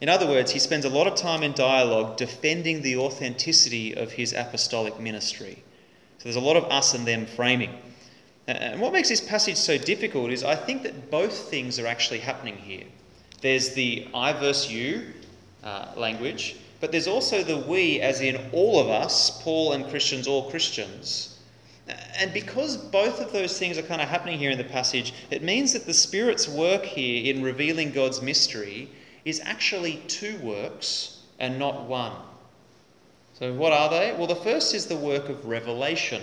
In 0.00 0.08
other 0.08 0.26
words, 0.26 0.50
he 0.50 0.58
spends 0.58 0.84
a 0.84 0.88
lot 0.88 1.06
of 1.06 1.14
time 1.14 1.44
in 1.44 1.52
dialogue 1.52 2.16
defending 2.16 2.82
the 2.82 2.96
authenticity 2.96 3.94
of 3.94 4.10
his 4.10 4.32
apostolic 4.32 4.98
ministry. 4.98 5.62
So 6.18 6.24
there's 6.24 6.34
a 6.34 6.40
lot 6.40 6.56
of 6.56 6.64
us 6.64 6.94
and 6.94 7.06
them 7.06 7.24
framing. 7.24 7.70
And 8.48 8.80
what 8.80 8.92
makes 8.92 9.08
this 9.08 9.20
passage 9.20 9.56
so 9.56 9.78
difficult 9.78 10.32
is 10.32 10.42
I 10.42 10.56
think 10.56 10.82
that 10.82 11.08
both 11.08 11.32
things 11.32 11.78
are 11.78 11.86
actually 11.86 12.18
happening 12.18 12.56
here. 12.56 12.84
There's 13.42 13.74
the 13.74 14.08
I 14.12 14.32
versus 14.32 14.72
you 14.72 15.12
uh, 15.62 15.92
language, 15.96 16.56
but 16.82 16.90
there's 16.90 17.06
also 17.06 17.44
the 17.44 17.58
we, 17.58 18.00
as 18.00 18.20
in 18.20 18.50
all 18.50 18.80
of 18.80 18.88
us, 18.88 19.40
Paul 19.44 19.70
and 19.70 19.88
Christians, 19.88 20.26
all 20.26 20.50
Christians. 20.50 21.38
And 22.18 22.32
because 22.32 22.76
both 22.76 23.20
of 23.20 23.30
those 23.30 23.56
things 23.56 23.78
are 23.78 23.82
kind 23.82 24.02
of 24.02 24.08
happening 24.08 24.36
here 24.36 24.50
in 24.50 24.58
the 24.58 24.64
passage, 24.64 25.14
it 25.30 25.44
means 25.44 25.72
that 25.74 25.86
the 25.86 25.94
Spirit's 25.94 26.48
work 26.48 26.84
here 26.84 27.32
in 27.32 27.40
revealing 27.40 27.92
God's 27.92 28.20
mystery 28.20 28.90
is 29.24 29.40
actually 29.44 30.02
two 30.08 30.36
works 30.38 31.20
and 31.38 31.56
not 31.56 31.84
one. 31.84 32.16
So, 33.34 33.52
what 33.52 33.72
are 33.72 33.88
they? 33.88 34.16
Well, 34.18 34.26
the 34.26 34.34
first 34.34 34.74
is 34.74 34.86
the 34.86 34.96
work 34.96 35.28
of 35.28 35.46
revelation, 35.46 36.22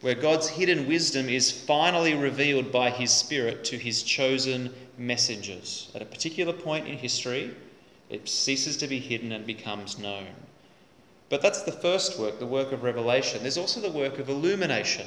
where 0.00 0.14
God's 0.14 0.48
hidden 0.48 0.88
wisdom 0.88 1.28
is 1.28 1.52
finally 1.52 2.14
revealed 2.14 2.72
by 2.72 2.88
His 2.88 3.10
Spirit 3.10 3.64
to 3.66 3.76
His 3.76 4.02
chosen 4.02 4.72
messengers. 4.96 5.90
At 5.94 6.00
a 6.00 6.06
particular 6.06 6.54
point 6.54 6.88
in 6.88 6.96
history, 6.96 7.50
it 8.10 8.28
ceases 8.28 8.76
to 8.78 8.88
be 8.88 8.98
hidden 8.98 9.32
and 9.32 9.46
becomes 9.46 9.98
known. 9.98 10.26
But 11.28 11.42
that's 11.42 11.62
the 11.62 11.72
first 11.72 12.18
work, 12.18 12.40
the 12.40 12.46
work 12.46 12.72
of 12.72 12.82
revelation. 12.82 13.40
There's 13.42 13.56
also 13.56 13.80
the 13.80 13.90
work 13.90 14.18
of 14.18 14.28
illumination, 14.28 15.06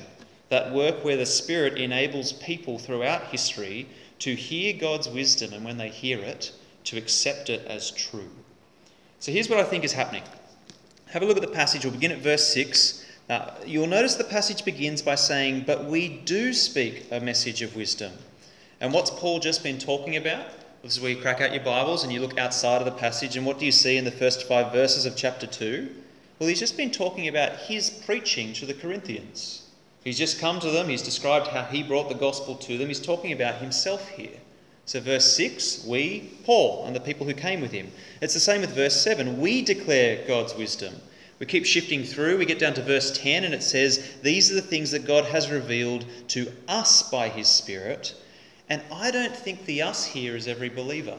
that 0.50 0.74
work 0.74 1.04
where 1.04 1.18
the 1.18 1.26
Spirit 1.26 1.78
enables 1.78 2.32
people 2.32 2.80
throughout 2.80 3.26
history 3.26 3.88
to 4.20 4.34
hear 4.34 4.74
God's 4.74 5.10
wisdom 5.10 5.52
and 5.52 5.66
when 5.66 5.78
they 5.78 5.90
hear 5.90 6.20
it, 6.20 6.54
to 6.86 6.98
accept 6.98 7.50
it 7.50 7.66
as 7.68 7.92
true. 7.92 8.30
So 9.20 9.32
here's 9.32 9.50
what 9.50 9.60
I 9.60 9.64
think 9.64 9.84
is 9.84 9.92
happening. 9.92 10.24
Have 11.08 11.22
a 11.22 11.26
look 11.26 11.38
at 11.38 11.44
the 11.44 11.50
passage. 11.50 11.84
We'll 11.84 11.94
begin 11.94 12.12
at 12.12 12.20
verse 12.20 12.48
6. 12.54 13.06
Now, 13.30 13.54
you'll 13.66 13.88
notice 13.88 14.16
the 14.16 14.24
passage 14.24 14.66
begins 14.66 15.02
by 15.02 15.16
saying, 15.16 15.66
But 15.68 15.86
we 15.86 16.08
do 16.08 16.54
speak 16.54 17.08
a 17.12 17.20
message 17.20 17.62
of 17.62 17.76
wisdom. 17.76 18.14
And 18.80 18.94
what's 18.94 19.12
Paul 19.12 19.40
just 19.40 19.62
been 19.62 19.78
talking 19.78 20.16
about? 20.18 20.46
This 20.84 20.98
is 20.98 21.02
where 21.02 21.12
you 21.12 21.22
crack 21.22 21.40
out 21.40 21.54
your 21.54 21.64
Bibles 21.64 22.04
and 22.04 22.12
you 22.12 22.20
look 22.20 22.38
outside 22.38 22.80
of 22.80 22.86
the 22.86 22.92
passage, 22.92 23.38
and 23.38 23.46
what 23.46 23.58
do 23.58 23.66
you 23.66 23.72
see 23.72 23.96
in 23.96 24.04
the 24.04 24.12
first 24.12 24.50
five 24.50 24.74
verses 24.74 25.06
of 25.06 25.16
chapter 25.16 25.48
2? 25.48 25.90
Well, 26.38 26.50
he's 26.50 26.60
just 26.60 26.76
been 26.76 26.92
talking 26.92 27.30
about 27.30 27.56
his 27.56 27.90
preaching 27.90 28.52
to 28.52 28.66
the 28.66 28.74
Corinthians. 28.74 29.70
He's 30.04 30.18
just 30.18 30.42
come 30.42 30.60
to 30.60 30.70
them, 30.70 30.90
he's 30.90 31.02
described 31.02 31.48
how 31.48 31.64
he 31.64 31.84
brought 31.84 32.10
the 32.10 32.16
gospel 32.16 32.56
to 32.56 32.78
them, 32.78 32.90
he's 32.90 33.00
talking 33.00 33.32
about 33.32 33.62
himself 33.62 34.10
here. 34.10 34.38
So, 34.84 35.00
verse 35.00 35.38
6, 35.38 35.86
we, 35.86 36.34
Paul, 36.44 36.84
and 36.86 36.94
the 36.94 37.00
people 37.00 37.26
who 37.26 37.34
came 37.34 37.62
with 37.62 37.72
him. 37.72 37.90
It's 38.22 38.34
the 38.34 38.42
same 38.42 38.60
with 38.60 38.76
verse 38.76 39.02
7. 39.02 39.40
We 39.40 39.62
declare 39.62 40.28
God's 40.28 40.54
wisdom. 40.54 40.96
We 41.40 41.46
keep 41.46 41.66
shifting 41.66 42.04
through. 42.04 42.40
We 42.40 42.46
get 42.46 42.60
down 42.60 42.74
to 42.74 42.84
verse 42.84 43.18
10, 43.18 43.46
and 43.46 43.54
it 43.54 43.64
says, 43.64 44.16
These 44.22 44.52
are 44.52 44.56
the 44.56 44.62
things 44.62 44.92
that 44.92 45.08
God 45.08 45.24
has 45.24 45.50
revealed 45.50 46.04
to 46.28 46.52
us 46.68 47.10
by 47.10 47.30
his 47.30 47.48
Spirit. 47.48 48.16
And 48.74 48.82
I 48.92 49.12
don't 49.12 49.36
think 49.36 49.68
the 49.68 49.84
us 49.84 50.04
here 50.04 50.36
is 50.36 50.48
every 50.48 50.70
believer. 50.70 51.18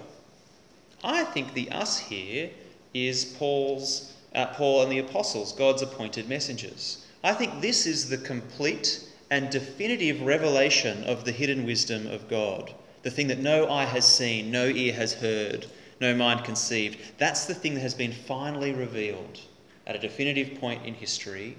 I 1.04 1.22
think 1.22 1.54
the 1.54 1.70
us 1.70 2.00
here 2.00 2.50
is 2.92 3.24
Paul's, 3.38 4.12
uh, 4.34 4.46
Paul 4.46 4.82
and 4.82 4.90
the 4.90 4.98
apostles, 4.98 5.52
God's 5.52 5.80
appointed 5.80 6.28
messengers. 6.28 7.06
I 7.22 7.32
think 7.32 7.60
this 7.60 7.86
is 7.86 8.08
the 8.08 8.18
complete 8.18 9.08
and 9.30 9.50
definitive 9.50 10.22
revelation 10.22 11.04
of 11.04 11.24
the 11.24 11.30
hidden 11.30 11.64
wisdom 11.64 12.08
of 12.08 12.28
God 12.28 12.74
the 13.04 13.10
thing 13.12 13.28
that 13.28 13.38
no 13.38 13.70
eye 13.70 13.84
has 13.84 14.04
seen, 14.04 14.50
no 14.50 14.66
ear 14.66 14.92
has 14.94 15.14
heard, 15.14 15.66
no 16.00 16.12
mind 16.12 16.42
conceived. 16.42 16.98
That's 17.18 17.44
the 17.44 17.54
thing 17.54 17.74
that 17.74 17.82
has 17.82 17.94
been 17.94 18.10
finally 18.12 18.72
revealed 18.72 19.38
at 19.86 19.94
a 19.94 20.00
definitive 20.00 20.58
point 20.58 20.84
in 20.84 20.94
history 20.94 21.56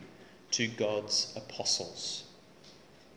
to 0.52 0.68
God's 0.68 1.32
apostles. 1.38 2.25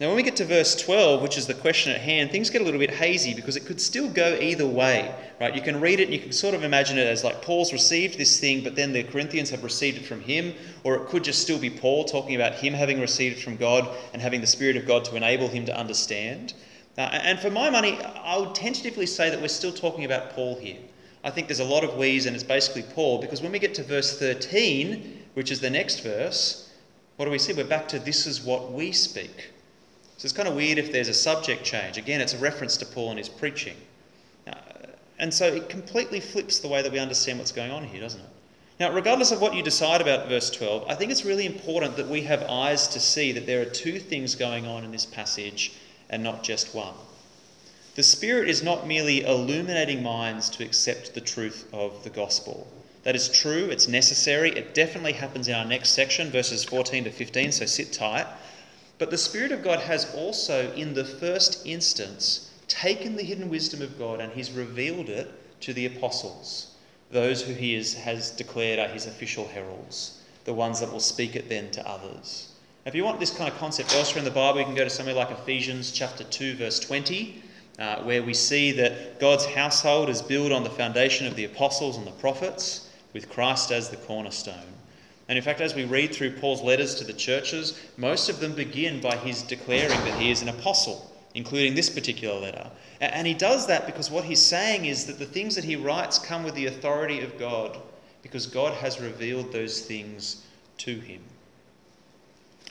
Now, 0.01 0.07
when 0.07 0.17
we 0.17 0.23
get 0.23 0.37
to 0.37 0.45
verse 0.45 0.77
12, 0.77 1.23
which 1.23 1.37
is 1.37 1.49
the 1.49 1.55
question 1.55 1.91
at 1.91 2.01
hand, 2.01 2.31
things 2.31 2.51
get 2.51 2.63
a 2.63 2.65
little 2.65 2.79
bit 2.79 2.93
hazy 2.93 3.35
because 3.35 3.57
it 3.57 3.67
could 3.67 3.81
still 3.81 4.09
go 4.09 4.39
either 4.41 4.65
way, 4.65 5.13
right? 5.41 5.53
You 5.53 5.61
can 5.61 5.81
read 5.81 5.99
it 5.99 6.05
and 6.05 6.13
you 6.13 6.21
can 6.21 6.31
sort 6.31 6.55
of 6.55 6.63
imagine 6.63 6.99
it 6.99 7.09
as 7.09 7.25
like 7.25 7.43
Paul's 7.43 7.73
received 7.73 8.17
this 8.17 8.39
thing, 8.39 8.63
but 8.63 8.77
then 8.77 8.93
the 8.93 9.03
Corinthians 9.03 9.51
have 9.51 9.65
received 9.65 9.99
it 9.99 10.07
from 10.07 10.21
him, 10.21 10.55
or 10.85 10.95
it 10.95 11.09
could 11.09 11.25
just 11.25 11.43
still 11.43 11.59
be 11.59 11.69
Paul 11.69 12.05
talking 12.05 12.37
about 12.37 12.55
him 12.55 12.75
having 12.75 13.01
received 13.01 13.39
it 13.39 13.43
from 13.43 13.57
God 13.57 13.89
and 14.13 14.23
having 14.23 14.41
the 14.41 14.47
Spirit 14.47 14.77
of 14.77 14.87
God 14.87 15.05
to 15.07 15.17
enable 15.17 15.49
him 15.49 15.67
to 15.67 15.77
understand. 15.77 16.55
Uh, 16.97 17.01
and 17.01 17.41
for 17.41 17.51
my 17.51 17.69
money, 17.69 17.99
I 18.01 18.39
would 18.39 18.55
tentatively 18.55 19.07
say 19.07 19.31
that 19.31 19.41
we're 19.41 19.49
still 19.49 19.73
talking 19.73 20.05
about 20.05 20.31
Paul 20.31 20.61
here. 20.61 20.79
I 21.25 21.31
think 21.31 21.49
there's 21.49 21.59
a 21.59 21.65
lot 21.65 21.83
of 21.83 21.97
we's, 21.97 22.27
and 22.27 22.37
it's 22.37 22.45
basically 22.45 22.85
Paul, 22.95 23.21
because 23.21 23.43
when 23.43 23.51
we 23.51 23.59
get 23.59 23.75
to 23.75 23.83
verse 23.83 24.17
13, 24.17 25.25
which 25.35 25.51
is 25.51 25.59
the 25.59 25.71
next 25.71 26.05
verse, 26.05 26.73
what 27.17 27.25
do 27.25 27.33
we 27.33 27.39
see? 27.39 27.53
We're 27.53 27.65
back 27.65 27.89
to 27.89 27.99
this 27.99 28.29
is 28.29 28.41
what 28.41 28.71
we 28.71 28.93
speak. 28.93 29.51
So 30.19 30.27
it's 30.27 30.35
kind 30.35 30.49
of 30.49 30.55
weird 30.55 30.79
if 30.79 30.93
there's 30.93 31.09
a 31.09 31.15
subject 31.15 31.65
change. 31.65 31.97
Again, 31.97 32.21
it's 32.21 32.35
a 32.35 32.39
reference 32.39 32.77
to 32.79 32.87
Paul 32.87 33.11
and 33.11 33.19
his 33.19 33.29
preaching. 33.29 33.77
And 35.19 35.33
so 35.33 35.47
it 35.47 35.69
completely 35.69 36.21
flips 36.21 36.59
the 36.59 36.69
way 36.69 36.83
that 36.83 36.93
we 36.93 36.99
understand 36.99 37.39
what's 37.39 37.51
going 37.51 37.73
on 37.73 37.85
here, 37.85 38.01
doesn't 38.01 38.21
it? 38.21 38.27
Now, 38.79 38.93
regardless 38.93 39.33
of 39.33 39.41
what 39.41 39.55
you 39.55 39.63
decide 39.65 40.01
about 40.01 40.29
verse 40.29 40.51
12, 40.51 40.89
I 40.89 40.95
think 40.95 41.11
it's 41.11 41.25
really 41.25 41.47
important 41.47 41.97
that 41.97 42.07
we 42.07 42.23
have 42.23 42.45
eyes 42.45 42.87
to 42.89 43.01
see 43.01 43.33
that 43.33 43.47
there 43.47 43.61
are 43.61 43.65
two 43.65 43.99
things 43.99 44.37
going 44.37 44.67
on 44.67 44.85
in 44.85 44.93
this 44.93 45.07
passage 45.07 45.73
and 46.11 46.23
not 46.23 46.45
just 46.45 46.75
one. 46.75 46.95
The 47.97 48.05
Spirit 48.05 48.49
is 48.49 48.63
not 48.63 48.87
merely 48.87 49.25
illuminating 49.25 50.05
minds 50.05 50.49
to 50.51 50.65
accept 50.65 51.15
the 51.15 51.21
truth 51.21 51.69
of 51.73 52.05
the 52.05 52.11
gospel. 52.11 52.69
That 53.03 53.17
is 53.17 53.29
true, 53.29 53.65
it's 53.71 53.89
necessary, 53.89 54.51
it 54.51 54.75
definitely 54.75 55.15
happens 55.15 55.49
in 55.49 55.55
our 55.55 55.65
next 55.65 55.91
section, 55.91 56.31
verses 56.31 56.63
14 56.63 57.05
to 57.05 57.11
15, 57.11 57.51
so 57.51 57.67
sit 57.67 57.93
tight. 57.93 58.27
But 58.99 59.11
the 59.11 59.19
Spirit 59.19 59.53
of 59.53 59.63
God 59.63 59.79
has 59.81 60.13
also, 60.15 60.73
in 60.73 60.95
the 60.95 61.05
first 61.05 61.65
instance, 61.65 62.51
taken 62.67 63.17
the 63.17 63.23
hidden 63.23 63.49
wisdom 63.49 63.81
of 63.81 63.99
God 63.99 64.21
and 64.21 64.33
He's 64.33 64.51
revealed 64.51 65.09
it 65.09 65.31
to 65.61 65.73
the 65.73 65.87
apostles, 65.87 66.75
those 67.11 67.43
who 67.43 67.53
He 67.53 67.75
is, 67.75 67.95
has 67.95 68.33
declared 68.33 68.79
are 68.79 68.89
His 68.89 69.07
official 69.07 69.47
heralds, 69.47 70.21
the 70.45 70.53
ones 70.53 70.81
that 70.81 70.91
will 70.91 71.01
speak 71.01 71.37
it 71.37 71.49
then 71.49 71.71
to 71.71 71.89
others. 71.89 72.53
If 72.87 72.95
you 72.95 73.05
want 73.05 73.21
this 73.21 73.37
kind 73.37 73.53
of 73.53 73.59
concept 73.59 73.95
elsewhere 73.95 74.21
in 74.21 74.25
the 74.25 74.31
Bible, 74.31 74.61
you 74.61 74.65
can 74.67 74.75
go 74.75 74.85
to 74.85 74.91
somewhere 74.91 75.15
like 75.15 75.31
Ephesians 75.31 75.93
chapter 75.93 76.25
2, 76.25 76.57
verse 76.57 76.81
20, 76.81 77.43
uh, 77.79 78.03
where 78.03 78.23
we 78.23 78.35
see 78.35 78.73
that 78.73 79.21
God's 79.21 79.45
household 79.47 80.09
is 80.09 80.23
built 80.23 80.51
on 80.51 80.65
the 80.65 80.71
foundation 80.71 81.27
of 81.27 81.37
the 81.37 81.45
apostles 81.45 81.97
and 81.97 82.07
the 82.07 82.13
prophets, 82.13 82.89
with 83.13 83.31
Christ 83.31 83.71
as 83.71 83.91
the 83.91 83.97
cornerstone. 83.97 84.78
And 85.29 85.37
in 85.37 85.45
fact, 85.45 85.61
as 85.61 85.75
we 85.75 85.85
read 85.85 86.15
through 86.15 86.39
Paul's 86.39 86.63
letters 86.63 86.95
to 86.97 87.05
the 87.05 87.13
churches, 87.13 87.79
most 87.99 88.31
of 88.31 88.41
them 88.41 88.55
begin 88.55 89.01
by 89.01 89.17
his 89.17 89.43
declaring 89.43 89.89
that 89.89 90.19
he 90.19 90.31
is 90.31 90.41
an 90.41 90.49
apostle, 90.49 91.15
including 91.35 91.75
this 91.75 91.91
particular 91.91 92.41
letter. 92.41 92.71
And 93.01 93.27
he 93.27 93.35
does 93.35 93.67
that 93.67 93.87
because 93.87 94.11
what 94.11 94.25
he's 94.25 94.43
saying 94.43 94.87
is 94.87 95.05
that 95.07 95.19
the 95.19 95.27
things 95.27 95.55
that 95.55 95.65
he 95.65 95.77
writes 95.77 96.19
come 96.19 96.45
with 96.45 96.55
the 96.55 96.67
authority 96.67 97.21
of 97.21 97.39
God, 97.39 97.79
because 98.23 98.47
God 98.47 98.73
has 98.75 99.01
revealed 99.01 99.53
those 99.53 99.83
things 99.83 100.45
to 100.79 100.99
him. 100.99 101.21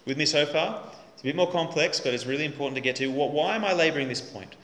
With 0.06 0.18
me 0.18 0.26
so 0.26 0.46
far? 0.46 0.82
It's 1.14 1.22
a 1.22 1.26
bit 1.26 1.36
more 1.36 1.52
complex, 1.52 2.00
but 2.00 2.14
it's 2.14 2.26
really 2.26 2.46
important 2.46 2.76
to 2.76 2.82
get 2.82 2.96
to. 2.98 3.12
Why 3.12 3.56
am 3.56 3.66
I 3.66 3.74
labouring 3.74 4.08
this 4.08 4.22
point? 4.22 4.56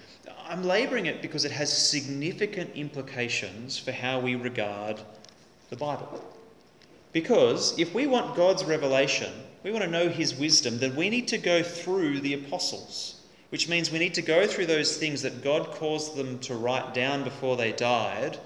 I'm 0.47 0.63
labouring 0.63 1.05
it 1.05 1.21
because 1.21 1.45
it 1.45 1.51
has 1.51 1.71
significant 1.75 2.75
implications 2.75 3.77
for 3.77 3.91
how 3.91 4.19
we 4.19 4.35
regard 4.35 4.99
the 5.69 5.75
Bible. 5.75 6.23
Because 7.13 7.77
if 7.79 7.93
we 7.93 8.07
want 8.07 8.35
God's 8.35 8.65
revelation, 8.65 9.31
we 9.63 9.71
want 9.71 9.83
to 9.83 9.89
know 9.89 10.09
His 10.09 10.35
wisdom, 10.35 10.79
then 10.79 10.95
we 10.95 11.09
need 11.09 11.27
to 11.29 11.37
go 11.37 11.61
through 11.61 12.19
the 12.19 12.33
apostles, 12.33 13.21
which 13.49 13.69
means 13.69 13.91
we 13.91 13.99
need 13.99 14.15
to 14.15 14.21
go 14.23 14.47
through 14.47 14.65
those 14.65 14.97
things 14.97 15.21
that 15.21 15.43
God 15.43 15.71
caused 15.71 16.15
them 16.15 16.39
to 16.39 16.55
write 16.55 16.93
down 16.93 17.23
before 17.23 17.55
they 17.55 17.71
died 17.71 18.39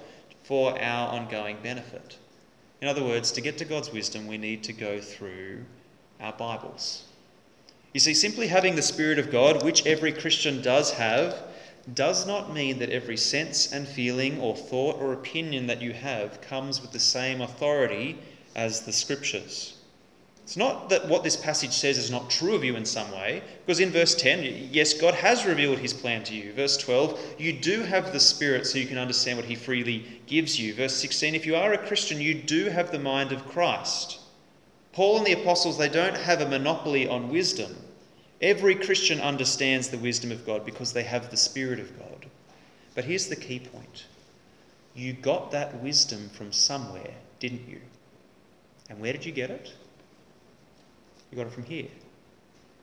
for 0.44 0.80
our 0.80 1.08
ongoing 1.08 1.56
benefit. 1.62 2.18
In 2.82 2.88
other 2.88 3.02
words, 3.02 3.32
to 3.32 3.40
get 3.40 3.58
to 3.58 3.64
God's 3.64 3.90
wisdom, 3.90 4.26
we 4.26 4.38
need 4.38 4.62
to 4.64 4.72
go 4.72 5.00
through 5.00 5.64
our 6.20 6.34
Bibles. 6.34 7.04
You 7.94 8.00
see, 8.00 8.14
simply 8.14 8.48
having 8.48 8.76
the 8.76 8.82
Spirit 8.82 9.18
of 9.18 9.32
God, 9.32 9.64
which 9.64 9.86
every 9.86 10.12
Christian 10.12 10.60
does 10.60 10.92
have, 10.92 11.42
does 11.94 12.26
not 12.26 12.52
mean 12.52 12.78
that 12.80 12.90
every 12.90 13.16
sense 13.16 13.72
and 13.72 13.88
feeling 13.88 14.38
or 14.40 14.54
thought 14.54 15.00
or 15.00 15.14
opinion 15.14 15.66
that 15.68 15.80
you 15.80 15.94
have 15.94 16.42
comes 16.42 16.82
with 16.82 16.92
the 16.92 16.98
same 16.98 17.40
authority 17.40 18.18
as 18.58 18.80
the 18.80 18.92
scriptures. 18.92 19.76
It's 20.42 20.56
not 20.56 20.88
that 20.88 21.06
what 21.06 21.22
this 21.22 21.36
passage 21.36 21.70
says 21.70 21.96
is 21.96 22.10
not 22.10 22.28
true 22.28 22.56
of 22.56 22.64
you 22.64 22.74
in 22.74 22.84
some 22.84 23.12
way, 23.12 23.42
because 23.64 23.78
in 23.78 23.90
verse 23.90 24.16
10, 24.16 24.70
yes, 24.72 24.94
God 24.94 25.14
has 25.14 25.46
revealed 25.46 25.78
his 25.78 25.92
plan 25.92 26.24
to 26.24 26.34
you. 26.34 26.52
Verse 26.54 26.76
12, 26.76 27.36
you 27.38 27.52
do 27.52 27.82
have 27.82 28.12
the 28.12 28.18
Spirit 28.18 28.66
so 28.66 28.78
you 28.78 28.86
can 28.86 28.98
understand 28.98 29.38
what 29.38 29.46
he 29.46 29.54
freely 29.54 30.20
gives 30.26 30.58
you. 30.58 30.74
Verse 30.74 30.94
16, 30.94 31.36
if 31.36 31.46
you 31.46 31.54
are 31.54 31.72
a 31.72 31.86
Christian, 31.86 32.20
you 32.20 32.34
do 32.34 32.64
have 32.64 32.90
the 32.90 32.98
mind 32.98 33.30
of 33.30 33.46
Christ. 33.46 34.18
Paul 34.92 35.18
and 35.18 35.26
the 35.26 35.40
apostles, 35.40 35.78
they 35.78 35.88
don't 35.88 36.16
have 36.16 36.40
a 36.40 36.48
monopoly 36.48 37.06
on 37.06 37.28
wisdom. 37.28 37.76
Every 38.40 38.74
Christian 38.74 39.20
understands 39.20 39.88
the 39.88 39.98
wisdom 39.98 40.32
of 40.32 40.44
God 40.44 40.64
because 40.64 40.92
they 40.92 41.04
have 41.04 41.30
the 41.30 41.36
Spirit 41.36 41.78
of 41.78 41.96
God. 41.96 42.26
But 42.96 43.04
here's 43.04 43.28
the 43.28 43.36
key 43.36 43.60
point 43.60 44.06
you 44.96 45.12
got 45.12 45.52
that 45.52 45.80
wisdom 45.80 46.28
from 46.30 46.50
somewhere, 46.50 47.14
didn't 47.38 47.68
you? 47.68 47.80
And 48.88 49.00
where 49.00 49.12
did 49.12 49.24
you 49.24 49.32
get 49.32 49.50
it? 49.50 49.72
You 51.30 51.36
got 51.36 51.46
it 51.46 51.52
from 51.52 51.64
here. 51.64 51.88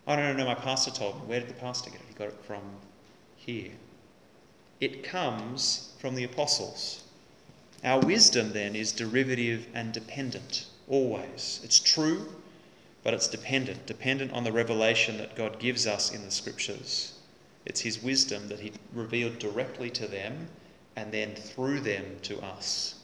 Oh, 0.08 0.16
no, 0.16 0.32
no, 0.32 0.38
no, 0.38 0.46
my 0.46 0.56
pastor 0.56 0.92
told 0.92 1.16
me. 1.16 1.28
Where 1.28 1.40
did 1.40 1.50
the 1.50 1.54
pastor 1.56 1.90
get 1.90 2.00
it? 2.00 2.06
He 2.08 2.14
got 2.14 2.28
it 2.28 2.44
from 2.46 2.62
here. 3.36 3.72
It 4.80 5.04
comes 5.04 5.94
from 6.00 6.16
the 6.16 6.24
apostles. 6.24 7.04
Our 7.84 8.00
wisdom 8.00 8.52
then 8.54 8.76
is 8.76 8.92
derivative 8.92 9.68
and 9.74 9.94
dependent, 9.94 10.66
always. 10.88 11.62
It's 11.64 11.80
true, 11.80 12.28
but 13.04 13.14
it's 13.14 13.28
dependent, 13.28 13.86
dependent 13.86 14.32
on 14.32 14.44
the 14.44 14.52
revelation 14.52 15.18
that 15.18 15.36
God 15.36 15.60
gives 15.60 15.88
us 15.88 16.12
in 16.12 16.24
the 16.24 16.32
scriptures. 16.32 17.14
It's 17.66 17.82
His 17.82 18.02
wisdom 18.02 18.48
that 18.50 18.60
He 18.60 18.74
revealed 18.94 19.40
directly 19.40 19.90
to 19.92 20.08
them 20.08 20.48
and 20.96 21.12
then 21.12 21.36
through 21.36 21.82
them 21.82 22.18
to 22.24 22.40
us. 22.42 22.95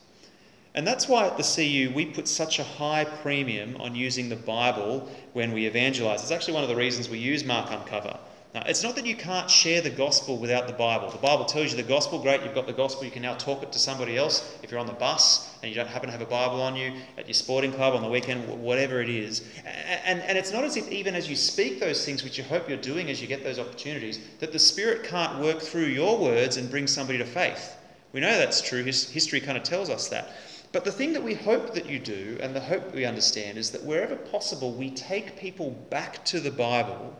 And 0.74 0.88
that's 0.88 1.08
why 1.08 1.28
at 1.28 1.38
the 1.38 1.44
CU 1.44 1.94
we 1.94 2.06
put 2.06 2.28
such 2.28 2.60
a 2.60 2.64
high 2.64 3.04
premium 3.04 3.76
on 3.78 3.94
using 3.94 4.30
the 4.30 4.38
Bible 4.38 5.12
when 5.34 5.52
we 5.52 5.66
evangelize. 5.66 6.22
It's 6.22 6.32
actually 6.32 6.54
one 6.54 6.64
of 6.64 6.70
the 6.70 6.76
reasons 6.76 7.10
we 7.10 7.18
use 7.18 7.44
Mark 7.44 7.72
Uncover. 7.72 8.18
Now, 8.54 8.64
it's 8.66 8.84
not 8.84 8.96
that 8.96 9.06
you 9.06 9.16
can't 9.16 9.50
share 9.50 9.80
the 9.80 9.90
gospel 9.90 10.38
without 10.38 10.68
the 10.68 10.74
Bible. 10.74 11.10
The 11.10 11.18
Bible 11.18 11.46
tells 11.46 11.72
you 11.72 11.78
the 11.78 11.84
gospel, 11.84 12.20
great, 12.20 12.44
you've 12.44 12.54
got 12.54 12.68
the 12.68 12.74
gospel, 12.74 13.06
you 13.06 13.12
can 13.12 13.22
now 13.22 13.36
talk 13.36 13.64
it 13.64 13.72
to 13.72 13.80
somebody 13.80 14.18
else. 14.18 14.58
If 14.62 14.72
you're 14.72 14.80
on 14.80 14.88
the 14.88 14.94
bus 14.94 15.56
and 15.62 15.70
you 15.70 15.76
don't 15.76 15.88
happen 15.88 16.08
to 16.08 16.12
have 16.12 16.22
a 16.22 16.30
Bible 16.30 16.62
on 16.62 16.76
you, 16.76 16.92
at 17.18 17.28
your 17.28 17.34
sporting 17.34 17.72
club 17.72 17.94
on 17.94 18.02
the 18.02 18.10
weekend, 18.10 18.46
whatever 18.62 19.02
it 19.02 19.10
is. 19.10 19.42
And, 20.04 20.20
and 20.22 20.38
it's 20.38 20.52
not 20.52 20.66
as 20.66 20.76
if, 20.76 20.90
even 20.92 21.16
as 21.16 21.30
you 21.30 21.38
speak 21.38 21.80
those 21.80 22.06
things, 22.06 22.26
which 22.26 22.38
you 22.38 22.44
hope 22.44 22.68
you're 22.68 22.78
doing 22.78 23.10
as 23.10 23.22
you 23.22 23.28
get 23.28 23.42
those 23.42 23.58
opportunities, 23.58 24.20
that 24.40 24.52
the 24.52 24.60
Spirit 24.60 25.06
can't 25.06 25.40
work 25.40 25.62
through 25.62 25.86
your 25.86 26.20
words 26.20 26.58
and 26.58 26.70
bring 26.70 26.88
somebody 26.88 27.20
to 27.20 27.26
faith. 27.26 27.78
We 28.12 28.20
know 28.20 28.38
that's 28.38 28.62
true. 28.62 28.84
His, 28.84 29.10
history 29.10 29.40
kind 29.40 29.58
of 29.58 29.64
tells 29.64 29.90
us 29.90 30.10
that. 30.10 30.34
But 30.72 30.86
the 30.86 30.92
thing 30.92 31.12
that 31.14 31.24
we 31.24 31.34
hope 31.34 31.74
that 31.74 31.90
you 31.90 32.00
do, 32.00 32.38
and 32.42 32.56
the 32.56 32.62
hope 32.62 32.94
we 32.94 33.04
understand, 33.04 33.58
is 33.58 33.72
that 33.72 33.84
wherever 33.84 34.16
possible, 34.16 34.72
we 34.72 34.90
take 34.90 35.38
people 35.38 35.72
back 35.90 36.24
to 36.26 36.40
the 36.40 36.52
Bible, 36.52 37.16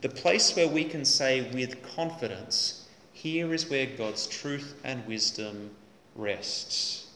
the 0.00 0.08
place 0.08 0.56
where 0.56 0.66
we 0.66 0.84
can 0.84 1.04
say 1.04 1.48
with 1.52 1.82
confidence, 1.94 2.88
here 3.12 3.54
is 3.54 3.70
where 3.70 3.86
God's 3.86 4.26
truth 4.26 4.74
and 4.84 5.06
wisdom 5.06 5.70
rests. 6.16 7.06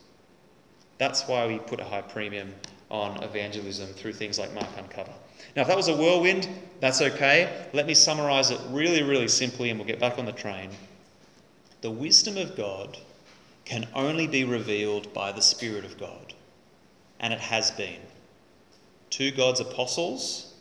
That's 0.98 1.26
why 1.26 1.46
we 1.46 1.58
put 1.58 1.80
a 1.80 1.84
high 1.84 2.02
premium 2.02 2.54
on 2.88 3.22
evangelism 3.22 3.88
through 3.88 4.12
things 4.12 4.38
like 4.38 4.52
Mark 4.52 4.68
Uncover. 4.76 5.12
Now, 5.56 5.62
if 5.62 5.68
that 5.68 5.76
was 5.76 5.88
a 5.88 5.96
whirlwind, 5.96 6.48
that's 6.78 7.02
okay. 7.02 7.66
Let 7.72 7.86
me 7.86 7.94
summarize 7.94 8.50
it 8.50 8.60
really, 8.68 9.02
really 9.02 9.28
simply, 9.28 9.70
and 9.70 9.78
we'll 9.78 9.88
get 9.88 9.98
back 9.98 10.18
on 10.18 10.26
the 10.26 10.32
train. 10.32 10.70
The 11.80 11.90
wisdom 11.90 12.36
of 12.36 12.56
God 12.56 12.98
can 13.64 13.88
only 13.94 14.26
be 14.26 14.44
revealed 14.44 15.12
by 15.12 15.32
the 15.32 15.42
Spirit 15.42 15.84
of 15.84 15.98
God. 15.98 16.34
And 17.20 17.32
it 17.32 17.40
has 17.40 17.70
been. 17.70 18.00
To 19.10 19.30
God's 19.30 19.60
apostles, 19.60 20.54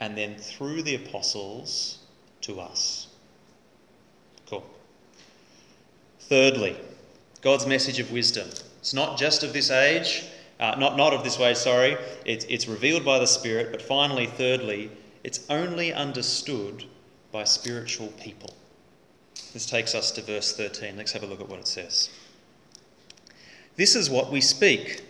and 0.00 0.16
then 0.16 0.36
through 0.36 0.82
the 0.82 0.94
apostles 0.94 1.98
to 2.42 2.60
us. 2.60 3.08
Cool. 4.48 4.64
Thirdly, 6.20 6.76
God's 7.40 7.66
message 7.66 7.98
of 7.98 8.12
wisdom. 8.12 8.48
It's 8.78 8.94
not 8.94 9.18
just 9.18 9.42
of 9.42 9.52
this 9.52 9.70
age, 9.70 10.24
uh, 10.60 10.74
not, 10.78 10.96
not 10.96 11.12
of 11.12 11.24
this 11.24 11.38
way, 11.38 11.54
sorry. 11.54 11.96
It's, 12.24 12.44
it's 12.46 12.66
revealed 12.66 13.04
by 13.04 13.18
the 13.18 13.26
Spirit. 13.26 13.70
But 13.70 13.82
finally, 13.82 14.26
thirdly, 14.26 14.90
it's 15.24 15.44
only 15.50 15.92
understood 15.92 16.84
by 17.32 17.44
spiritual 17.44 18.08
people. 18.20 18.54
This 19.52 19.66
takes 19.66 19.94
us 19.94 20.10
to 20.12 20.22
verse 20.22 20.56
13. 20.56 20.96
Let's 20.96 21.12
have 21.12 21.22
a 21.22 21.26
look 21.26 21.40
at 21.40 21.48
what 21.48 21.60
it 21.60 21.68
says. 21.68 22.10
This 23.78 23.94
is 23.94 24.10
what 24.10 24.32
we 24.32 24.40
speak, 24.40 25.02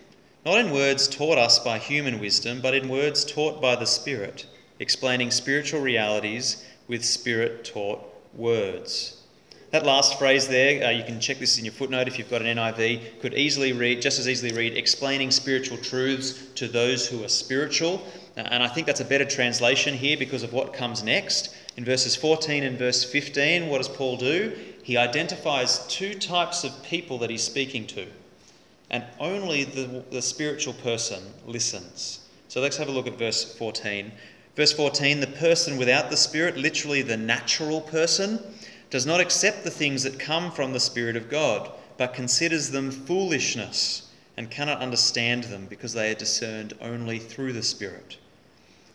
not 0.45 0.59
in 0.59 0.69
words 0.69 1.07
taught 1.07 1.39
us 1.39 1.57
by 1.57 1.79
human 1.79 2.19
wisdom, 2.19 2.61
but 2.61 2.75
in 2.75 2.87
words 2.87 3.25
taught 3.25 3.59
by 3.59 3.75
the 3.75 3.87
Spirit, 3.87 4.45
explaining 4.77 5.31
spiritual 5.31 5.81
realities 5.81 6.63
with 6.87 7.03
Spirit 7.03 7.65
taught 7.65 7.99
words. 8.35 9.23
That 9.71 9.87
last 9.87 10.19
phrase 10.19 10.47
there, 10.47 10.85
uh, 10.85 10.91
you 10.91 11.03
can 11.03 11.19
check 11.19 11.39
this 11.39 11.57
in 11.57 11.65
your 11.65 11.71
footnote 11.71 12.07
if 12.07 12.19
you've 12.19 12.29
got 12.29 12.43
an 12.43 12.57
NIV, 12.57 13.19
could 13.21 13.33
easily 13.33 13.73
read, 13.73 14.03
just 14.03 14.19
as 14.19 14.29
easily 14.29 14.53
read, 14.55 14.77
explaining 14.77 15.31
spiritual 15.31 15.79
truths 15.79 16.33
to 16.53 16.67
those 16.67 17.07
who 17.07 17.23
are 17.23 17.27
spiritual. 17.27 18.03
Uh, 18.37 18.41
and 18.51 18.61
I 18.61 18.67
think 18.67 18.85
that's 18.85 19.01
a 19.01 19.05
better 19.05 19.25
translation 19.25 19.95
here 19.95 20.15
because 20.15 20.43
of 20.43 20.53
what 20.53 20.73
comes 20.73 21.01
next. 21.01 21.55
In 21.75 21.83
verses 21.83 22.15
14 22.15 22.63
and 22.63 22.77
verse 22.77 23.03
15, 23.03 23.67
what 23.67 23.79
does 23.79 23.89
Paul 23.89 24.17
do? 24.17 24.55
He 24.83 24.95
identifies 24.95 25.87
two 25.87 26.13
types 26.13 26.63
of 26.63 26.83
people 26.83 27.17
that 27.17 27.31
he's 27.31 27.41
speaking 27.41 27.87
to 27.87 28.05
and 28.89 29.03
only 29.19 29.63
the, 29.63 30.03
the 30.09 30.21
spiritual 30.21 30.73
person 30.73 31.21
listens. 31.45 32.27
So 32.47 32.61
let's 32.61 32.77
have 32.77 32.87
a 32.87 32.91
look 32.91 33.07
at 33.07 33.17
verse 33.17 33.55
14. 33.55 34.11
Verse 34.55 34.73
14 34.73 35.19
the 35.19 35.27
person 35.27 35.77
without 35.77 36.09
the 36.09 36.17
Spirit, 36.17 36.57
literally 36.57 37.01
the 37.01 37.17
natural 37.17 37.81
person, 37.81 38.39
does 38.89 39.05
not 39.05 39.19
accept 39.19 39.63
the 39.63 39.71
things 39.71 40.03
that 40.03 40.19
come 40.19 40.51
from 40.51 40.73
the 40.73 40.79
Spirit 40.79 41.15
of 41.15 41.29
God, 41.29 41.71
but 41.97 42.13
considers 42.13 42.71
them 42.71 42.89
foolishness 42.89 44.09
and 44.35 44.49
cannot 44.49 44.79
understand 44.79 45.43
them 45.45 45.67
because 45.69 45.93
they 45.93 46.11
are 46.11 46.15
discerned 46.15 46.73
only 46.81 47.19
through 47.19 47.53
the 47.53 47.61
Spirit. 47.63 48.17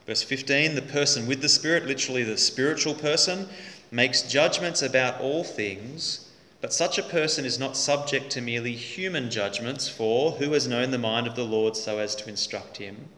Verse 0.07 0.23
15 0.23 0.75
the 0.75 0.83
person 0.83 1.27
with 1.27 1.41
the 1.41 1.49
Spirit, 1.49 1.87
literally 1.87 2.25
the 2.25 2.37
spiritual 2.37 2.95
person, 2.95 3.49
makes 3.91 4.23
judgments 4.23 4.83
about 4.83 5.21
all 5.21 5.45
things 5.45 6.24
but 6.65 6.73
such 6.73 6.97
a 6.97 7.03
person 7.03 7.45
is 7.45 7.59
not 7.59 7.77
subject 7.77 8.31
to 8.31 8.41
merely 8.41 8.73
human 8.73 9.31
judgments, 9.31 9.87
for 9.87 10.31
who 10.31 10.53
has 10.53 10.67
known 10.67 10.93
the 10.93 10.97
mind 10.97 11.27
of 11.27 11.37
the 11.37 11.45
Lord 11.45 11.77
so 11.77 11.99
as 11.99 12.15
to 12.15 12.29
instruct 12.31 12.79
him? 12.79 13.11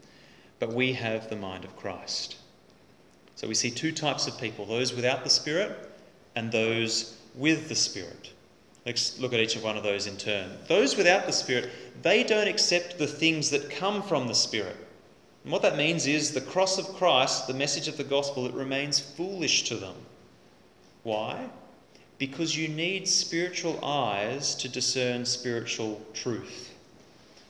But 0.59 0.73
we 0.73 0.95
have 0.95 1.31
the 1.31 1.37
mind 1.37 1.65
of 1.65 1.77
Christ. 1.77 2.39
So 3.37 3.47
we 3.47 3.55
see 3.55 3.71
two 3.71 3.93
types 3.93 4.27
of 4.27 4.37
people 4.37 4.67
those 4.67 4.93
without 4.93 5.23
the 5.23 5.31
Spirit 5.31 5.93
and 6.35 6.51
those 6.51 7.19
with 7.37 7.69
the 7.69 7.77
Spirit. 7.77 8.33
Let's 8.85 9.17
look 9.21 9.33
at 9.33 9.39
each 9.39 9.55
of 9.55 9.63
one 9.63 9.77
of 9.77 9.85
those 9.85 10.09
in 10.09 10.17
turn. 10.17 10.51
Those 10.67 10.97
without 10.97 11.27
the 11.27 11.33
Spirit, 11.33 11.71
they 12.03 12.25
don't 12.25 12.49
accept 12.49 12.99
the 12.99 13.07
things 13.07 13.51
that 13.51 13.71
come 13.71 14.03
from 14.03 14.27
the 14.27 14.35
Spirit. 14.35 14.77
And 15.45 15.53
what 15.53 15.63
that 15.63 15.77
means 15.77 16.09
is 16.09 16.33
the 16.33 16.41
cross 16.41 16.79
of 16.79 16.97
Christ, 16.97 17.47
the 17.47 17.55
message 17.55 17.87
of 17.87 17.97
the 17.97 18.03
gospel, 18.03 18.47
it 18.47 18.55
remains 18.55 18.99
foolish 18.99 19.63
to 19.69 19.77
them. 19.77 19.95
Why? 21.05 21.49
Because 22.19 22.57
you 22.57 22.69
need 22.69 23.07
spiritual 23.07 23.85
eyes 23.85 24.55
to 24.57 24.69
discern 24.69 25.25
spiritual 25.25 26.01
truth. 26.15 26.75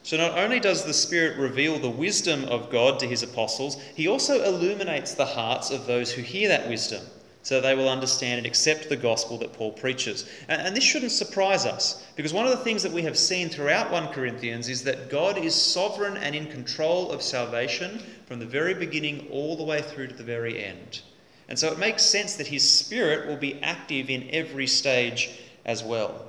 So, 0.03 0.17
not 0.17 0.37
only 0.37 0.59
does 0.59 0.85
the 0.85 0.93
Spirit 0.93 1.37
reveal 1.37 1.79
the 1.79 1.89
wisdom 1.89 2.45
of 2.45 2.69
God 2.69 2.99
to 2.99 3.07
his 3.07 3.23
apostles, 3.23 3.75
he 3.95 4.07
also 4.07 4.43
illuminates 4.43 5.13
the 5.13 5.25
hearts 5.25 5.69
of 5.69 5.85
those 5.85 6.11
who 6.11 6.21
hear 6.21 6.47
that 6.47 6.69
wisdom 6.69 7.01
so 7.47 7.61
they 7.61 7.75
will 7.75 7.87
understand 7.87 8.39
and 8.39 8.45
accept 8.45 8.89
the 8.89 8.97
gospel 8.97 9.37
that 9.37 9.53
Paul 9.53 9.71
preaches. 9.71 10.29
And, 10.49 10.75
this 10.75 10.83
shouldn't 10.83 11.13
surprise 11.13 11.65
us, 11.65 12.05
because 12.17 12.33
one 12.33 12.45
of 12.45 12.51
the 12.51 12.61
things 12.65 12.83
that 12.83 12.91
we 12.91 13.03
have 13.03 13.17
seen 13.17 13.47
throughout 13.47 13.89
1 13.89 14.09
Corinthians 14.09 14.67
is 14.67 14.83
that 14.83 15.09
God 15.09 15.37
is 15.37 15.55
sovereign 15.55 16.17
and 16.17 16.35
in 16.35 16.47
control 16.47 17.09
of 17.09 17.21
salvation 17.21 18.01
from 18.25 18.39
the 18.39 18.45
very 18.45 18.73
beginning 18.73 19.29
all 19.31 19.55
the 19.55 19.63
way 19.63 19.81
through 19.81 20.07
to 20.07 20.13
the 20.13 20.25
very 20.25 20.61
end. 20.61 21.03
And 21.49 21.57
so 21.57 21.71
it 21.71 21.79
makes 21.79 22.03
sense 22.03 22.35
that 22.35 22.47
his 22.47 22.67
spirit 22.67 23.27
will 23.27 23.37
be 23.37 23.61
active 23.61 24.09
in 24.09 24.29
every 24.31 24.67
stage 24.67 25.39
as 25.65 25.83
well. 25.83 26.25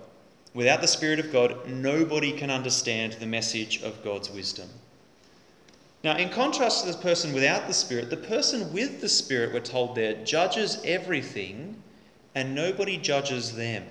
Without 0.54 0.80
the 0.80 0.88
Spirit 0.88 1.18
of 1.18 1.32
God, 1.32 1.68
nobody 1.68 2.32
can 2.32 2.50
understand 2.50 3.14
the 3.14 3.26
message 3.26 3.82
of 3.82 4.02
God's 4.02 4.30
wisdom. 4.30 4.68
Now, 6.04 6.16
in 6.16 6.30
contrast 6.30 6.84
to 6.84 6.92
the 6.92 6.98
person 6.98 7.32
without 7.32 7.66
the 7.66 7.74
Spirit, 7.74 8.10
the 8.10 8.16
person 8.16 8.72
with 8.72 9.00
the 9.00 9.08
Spirit, 9.08 9.52
we're 9.52 9.60
told 9.60 9.94
there, 9.94 10.14
judges 10.24 10.80
everything 10.84 11.82
and 12.34 12.54
nobody 12.54 12.96
judges 12.96 13.54
them. 13.54 13.84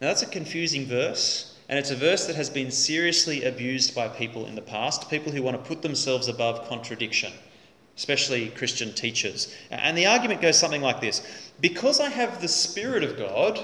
Now, 0.00 0.08
that's 0.08 0.22
a 0.22 0.26
confusing 0.26 0.86
verse, 0.86 1.56
and 1.68 1.78
it's 1.78 1.90
a 1.90 1.96
verse 1.96 2.26
that 2.26 2.36
has 2.36 2.50
been 2.50 2.70
seriously 2.70 3.44
abused 3.44 3.94
by 3.94 4.08
people 4.08 4.46
in 4.46 4.54
the 4.54 4.62
past, 4.62 5.08
people 5.10 5.32
who 5.32 5.42
want 5.42 5.62
to 5.62 5.68
put 5.68 5.82
themselves 5.82 6.28
above 6.28 6.68
contradiction 6.68 7.32
especially 7.96 8.48
Christian 8.50 8.92
teachers. 8.92 9.54
And 9.70 9.96
the 9.96 10.06
argument 10.06 10.40
goes 10.40 10.58
something 10.58 10.82
like 10.82 11.00
this 11.00 11.50
Because 11.60 12.00
I 12.00 12.08
have 12.08 12.40
the 12.40 12.48
Spirit 12.48 13.04
of 13.04 13.16
God, 13.16 13.60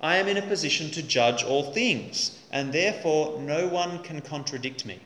I 0.00 0.16
am 0.16 0.28
in 0.28 0.36
a 0.36 0.42
position 0.42 0.90
to 0.92 1.02
judge 1.02 1.44
all 1.44 1.72
things, 1.72 2.38
and 2.52 2.72
therefore 2.72 3.40
no 3.40 3.68
one 3.68 4.02
can 4.02 4.20
contradict 4.20 4.86
me. 4.86 4.98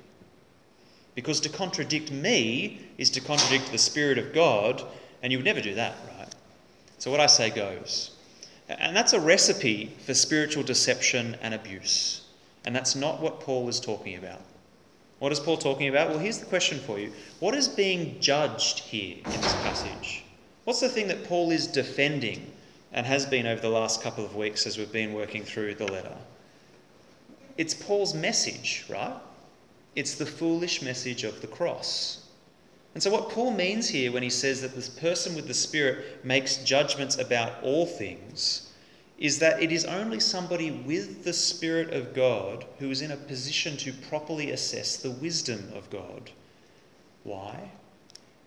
Because 1.14 1.40
to 1.40 1.48
contradict 1.48 2.10
me 2.10 2.86
is 2.98 3.10
to 3.10 3.20
contradict 3.20 3.70
the 3.70 3.78
Spirit 3.78 4.18
of 4.18 4.32
God, 4.32 4.82
and 5.22 5.32
you 5.32 5.38
would 5.38 5.44
never 5.44 5.60
do 5.60 5.74
that, 5.74 5.96
right? 6.18 6.34
So 6.98 7.10
what 7.10 7.20
I 7.20 7.26
say 7.26 7.50
goes. 7.50 8.12
And 8.68 8.96
that's 8.96 9.12
a 9.12 9.20
recipe 9.20 9.94
for 10.06 10.14
spiritual 10.14 10.62
deception 10.62 11.36
and 11.42 11.54
abuse. 11.54 12.22
And 12.64 12.74
that's 12.74 12.96
not 12.96 13.20
what 13.20 13.40
Paul 13.40 13.68
is 13.68 13.78
talking 13.78 14.16
about. 14.16 14.40
What 15.24 15.32
is 15.32 15.40
Paul 15.40 15.56
talking 15.56 15.88
about? 15.88 16.10
Well, 16.10 16.18
here's 16.18 16.36
the 16.36 16.44
question 16.44 16.78
for 16.78 16.98
you 16.98 17.10
What 17.40 17.54
is 17.54 17.66
being 17.66 18.20
judged 18.20 18.80
here 18.80 19.16
in 19.24 19.40
this 19.40 19.54
passage? 19.54 20.22
What's 20.64 20.80
the 20.80 20.88
thing 20.90 21.08
that 21.08 21.24
Paul 21.24 21.50
is 21.50 21.66
defending 21.66 22.52
and 22.92 23.06
has 23.06 23.24
been 23.24 23.46
over 23.46 23.62
the 23.62 23.70
last 23.70 24.02
couple 24.02 24.22
of 24.22 24.36
weeks 24.36 24.66
as 24.66 24.76
we've 24.76 24.92
been 24.92 25.14
working 25.14 25.42
through 25.42 25.76
the 25.76 25.90
letter? 25.90 26.14
It's 27.56 27.72
Paul's 27.72 28.12
message, 28.12 28.84
right? 28.90 29.14
It's 29.96 30.16
the 30.16 30.26
foolish 30.26 30.82
message 30.82 31.24
of 31.24 31.40
the 31.40 31.46
cross. 31.46 32.26
And 32.92 33.02
so, 33.02 33.10
what 33.10 33.30
Paul 33.30 33.50
means 33.50 33.88
here 33.88 34.12
when 34.12 34.22
he 34.22 34.28
says 34.28 34.60
that 34.60 34.74
this 34.74 34.90
person 34.90 35.34
with 35.34 35.48
the 35.48 35.54
Spirit 35.54 36.22
makes 36.22 36.58
judgments 36.58 37.16
about 37.16 37.62
all 37.62 37.86
things 37.86 38.73
is 39.18 39.38
that 39.38 39.62
it 39.62 39.70
is 39.70 39.84
only 39.84 40.18
somebody 40.18 40.70
with 40.70 41.24
the 41.24 41.32
Spirit 41.32 41.92
of 41.92 42.14
God 42.14 42.64
who 42.78 42.90
is 42.90 43.00
in 43.00 43.12
a 43.12 43.16
position 43.16 43.76
to 43.78 43.92
properly 43.92 44.50
assess 44.50 44.96
the 44.96 45.10
wisdom 45.10 45.70
of 45.74 45.88
God. 45.90 46.30
Why? 47.22 47.70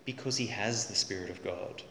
Because 0.05 0.37
he 0.37 0.47
has 0.47 0.85
the 0.85 0.95
Spirit 0.95 1.29
of 1.29 1.43
God. 1.43 1.83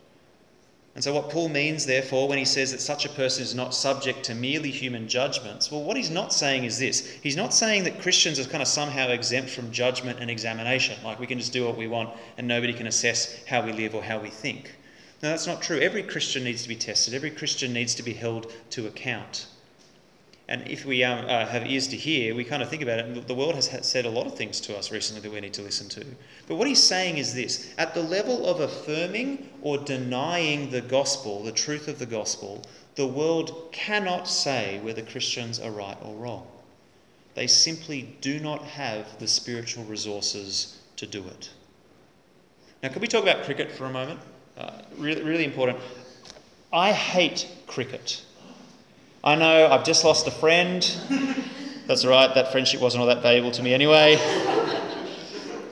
And 0.94 1.04
so, 1.04 1.12
what 1.12 1.28
Paul 1.28 1.50
means, 1.50 1.84
therefore, 1.84 2.26
when 2.26 2.38
he 2.38 2.46
says 2.46 2.72
that 2.72 2.80
such 2.80 3.04
a 3.04 3.10
person 3.10 3.42
is 3.42 3.54
not 3.54 3.74
subject 3.74 4.24
to 4.24 4.34
merely 4.34 4.70
human 4.70 5.08
judgments, 5.08 5.70
well, 5.70 5.82
what 5.82 5.98
he's 5.98 6.08
not 6.08 6.32
saying 6.32 6.64
is 6.64 6.78
this. 6.78 7.06
He's 7.22 7.36
not 7.36 7.52
saying 7.52 7.84
that 7.84 8.00
Christians 8.00 8.38
are 8.38 8.44
kind 8.44 8.62
of 8.62 8.68
somehow 8.68 9.08
exempt 9.08 9.50
from 9.50 9.70
judgment 9.72 10.20
and 10.20 10.30
examination, 10.30 10.96
like 11.04 11.20
we 11.20 11.26
can 11.26 11.38
just 11.38 11.52
do 11.52 11.66
what 11.66 11.76
we 11.76 11.86
want 11.86 12.16
and 12.38 12.48
nobody 12.48 12.72
can 12.72 12.86
assess 12.86 13.44
how 13.44 13.62
we 13.62 13.72
live 13.72 13.94
or 13.94 14.02
how 14.02 14.18
we 14.18 14.30
think. 14.30 14.74
No, 15.22 15.30
that's 15.30 15.46
not 15.46 15.62
true. 15.62 15.78
Every 15.78 16.02
Christian 16.02 16.44
needs 16.44 16.62
to 16.62 16.68
be 16.68 16.76
tested, 16.76 17.14
every 17.14 17.30
Christian 17.30 17.72
needs 17.72 17.94
to 17.94 18.02
be 18.02 18.12
held 18.12 18.52
to 18.70 18.86
account. 18.86 19.46
And 20.48 20.66
if 20.68 20.84
we 20.84 21.02
um, 21.02 21.26
uh, 21.26 21.44
have 21.44 21.66
ears 21.66 21.88
to 21.88 21.96
hear, 21.96 22.32
we 22.34 22.44
kind 22.44 22.62
of 22.62 22.68
think 22.68 22.82
about 22.82 23.00
it. 23.00 23.26
The 23.26 23.34
world 23.34 23.56
has 23.56 23.68
said 23.84 24.04
a 24.04 24.10
lot 24.10 24.28
of 24.28 24.36
things 24.36 24.60
to 24.60 24.76
us 24.76 24.92
recently 24.92 25.20
that 25.22 25.32
we 25.32 25.40
need 25.40 25.54
to 25.54 25.62
listen 25.62 25.88
to. 25.88 26.06
But 26.46 26.54
what 26.54 26.68
he's 26.68 26.82
saying 26.82 27.18
is 27.18 27.34
this 27.34 27.74
at 27.78 27.94
the 27.94 28.02
level 28.02 28.46
of 28.46 28.60
affirming 28.60 29.48
or 29.62 29.78
denying 29.78 30.70
the 30.70 30.82
gospel, 30.82 31.42
the 31.42 31.50
truth 31.50 31.88
of 31.88 31.98
the 31.98 32.06
gospel, 32.06 32.64
the 32.94 33.08
world 33.08 33.70
cannot 33.72 34.28
say 34.28 34.78
whether 34.84 35.02
Christians 35.02 35.58
are 35.58 35.72
right 35.72 35.98
or 36.00 36.14
wrong. 36.14 36.46
They 37.34 37.48
simply 37.48 38.16
do 38.20 38.38
not 38.38 38.62
have 38.62 39.18
the 39.18 39.28
spiritual 39.28 39.84
resources 39.84 40.78
to 40.96 41.06
do 41.06 41.24
it. 41.26 41.50
Now, 42.82 42.90
can 42.90 43.02
we 43.02 43.08
talk 43.08 43.24
about 43.24 43.44
cricket 43.44 43.72
for 43.72 43.86
a 43.86 43.90
moment? 43.90 44.20
Uh, 44.56 44.70
really, 44.96 45.22
really 45.22 45.44
important. 45.44 45.78
I 46.72 46.92
hate 46.92 47.48
cricket. 47.66 48.22
I 49.22 49.34
know 49.34 49.68
I've 49.68 49.84
just 49.84 50.04
lost 50.04 50.26
a 50.26 50.30
friend. 50.30 50.82
That's 51.86 52.04
right, 52.04 52.34
that 52.34 52.52
friendship 52.52 52.80
wasn't 52.80 53.02
all 53.02 53.06
that 53.08 53.22
valuable 53.22 53.50
to 53.52 53.62
me 53.62 53.74
anyway. 53.74 54.16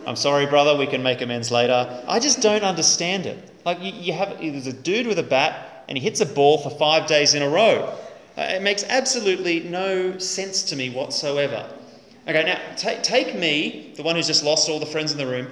I'm 0.07 0.16
sorry, 0.16 0.47
brother, 0.47 0.77
we 0.77 0.87
can 0.87 1.03
make 1.03 1.23
amends 1.23 1.51
later. 1.51 2.05
I 2.07 2.18
just 2.20 2.42
don't 2.42 2.62
understand 2.62 3.27
it. 3.27 3.51
Like, 3.64 3.81
you, 3.81 3.92
you 3.92 4.12
have 4.12 4.38
there's 4.38 4.66
a 4.66 4.73
dude 4.73 5.07
with 5.07 5.18
a 5.18 5.23
bat 5.23 5.85
and 5.88 5.97
he 5.97 6.05
hits 6.05 6.20
a 6.20 6.27
ball 6.27 6.59
for 6.59 6.70
five 6.70 7.07
days 7.07 7.35
in 7.35 7.42
a 7.42 7.49
row. 7.49 7.97
Uh, 8.37 8.42
it 8.42 8.62
makes 8.62 8.85
absolutely 8.85 9.61
no 9.61 10.18
sense 10.18 10.62
to 10.64 10.77
me 10.77 10.90
whatsoever. 10.90 11.66
Okay, 12.29 12.44
now 12.44 12.59
t- 12.77 13.01
take 13.03 13.35
me, 13.35 13.92
the 13.97 14.03
one 14.03 14.16
who's 14.16 14.27
just 14.27 14.44
lost 14.44 14.68
all 14.68 14.79
the 14.79 14.87
friends 14.87 15.12
in 15.12 15.18
the 15.18 15.27
room. 15.27 15.49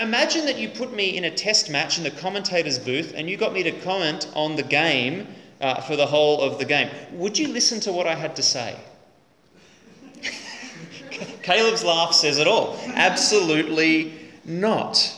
Imagine 0.00 0.44
that 0.46 0.58
you 0.58 0.68
put 0.68 0.92
me 0.92 1.16
in 1.16 1.24
a 1.24 1.30
test 1.30 1.70
match 1.70 1.98
in 1.98 2.04
the 2.04 2.10
commentator's 2.10 2.78
booth 2.78 3.12
and 3.14 3.28
you 3.28 3.36
got 3.36 3.52
me 3.52 3.62
to 3.62 3.72
comment 3.72 4.30
on 4.34 4.56
the 4.56 4.62
game 4.62 5.26
uh, 5.60 5.80
for 5.82 5.96
the 5.96 6.06
whole 6.06 6.40
of 6.40 6.58
the 6.58 6.64
game. 6.64 6.90
Would 7.12 7.38
you 7.38 7.48
listen 7.48 7.80
to 7.80 7.92
what 7.92 8.06
I 8.06 8.14
had 8.14 8.36
to 8.36 8.42
say? 8.42 8.76
Caleb's 11.42 11.84
laugh 11.84 12.12
says 12.12 12.38
it 12.38 12.46
all. 12.46 12.78
Absolutely 12.94 14.12
not. 14.44 15.14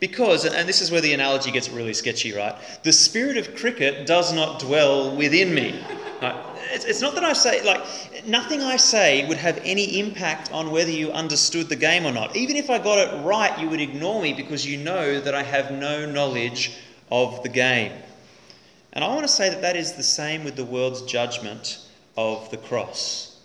Because, 0.00 0.44
and 0.44 0.68
this 0.68 0.82
is 0.82 0.90
where 0.90 1.00
the 1.00 1.12
analogy 1.12 1.50
gets 1.50 1.70
really 1.70 1.94
sketchy, 1.94 2.34
right? 2.34 2.54
The 2.82 2.92
spirit 2.92 3.36
of 3.36 3.54
cricket 3.54 4.06
does 4.06 4.32
not 4.32 4.60
dwell 4.60 5.16
within 5.16 5.54
me. 5.54 5.80
Right? 6.20 6.53
It's, 6.74 6.84
it's 6.84 7.00
not 7.00 7.14
that 7.14 7.22
I 7.22 7.32
say, 7.32 7.64
like, 7.64 8.26
nothing 8.26 8.60
I 8.60 8.76
say 8.76 9.26
would 9.28 9.36
have 9.36 9.60
any 9.62 10.00
impact 10.00 10.52
on 10.52 10.72
whether 10.72 10.90
you 10.90 11.12
understood 11.12 11.68
the 11.68 11.76
game 11.76 12.04
or 12.04 12.10
not. 12.10 12.34
Even 12.34 12.56
if 12.56 12.68
I 12.68 12.78
got 12.78 12.98
it 12.98 13.24
right, 13.24 13.56
you 13.60 13.68
would 13.68 13.80
ignore 13.80 14.20
me 14.20 14.32
because 14.32 14.66
you 14.66 14.76
know 14.76 15.20
that 15.20 15.34
I 15.34 15.44
have 15.44 15.70
no 15.70 16.04
knowledge 16.04 16.72
of 17.12 17.42
the 17.44 17.48
game. 17.48 17.92
And 18.92 19.04
I 19.04 19.08
want 19.08 19.22
to 19.22 19.28
say 19.28 19.50
that 19.50 19.62
that 19.62 19.76
is 19.76 19.92
the 19.92 20.02
same 20.02 20.42
with 20.42 20.56
the 20.56 20.64
world's 20.64 21.02
judgment 21.02 21.78
of 22.16 22.50
the 22.50 22.56
cross. 22.56 23.40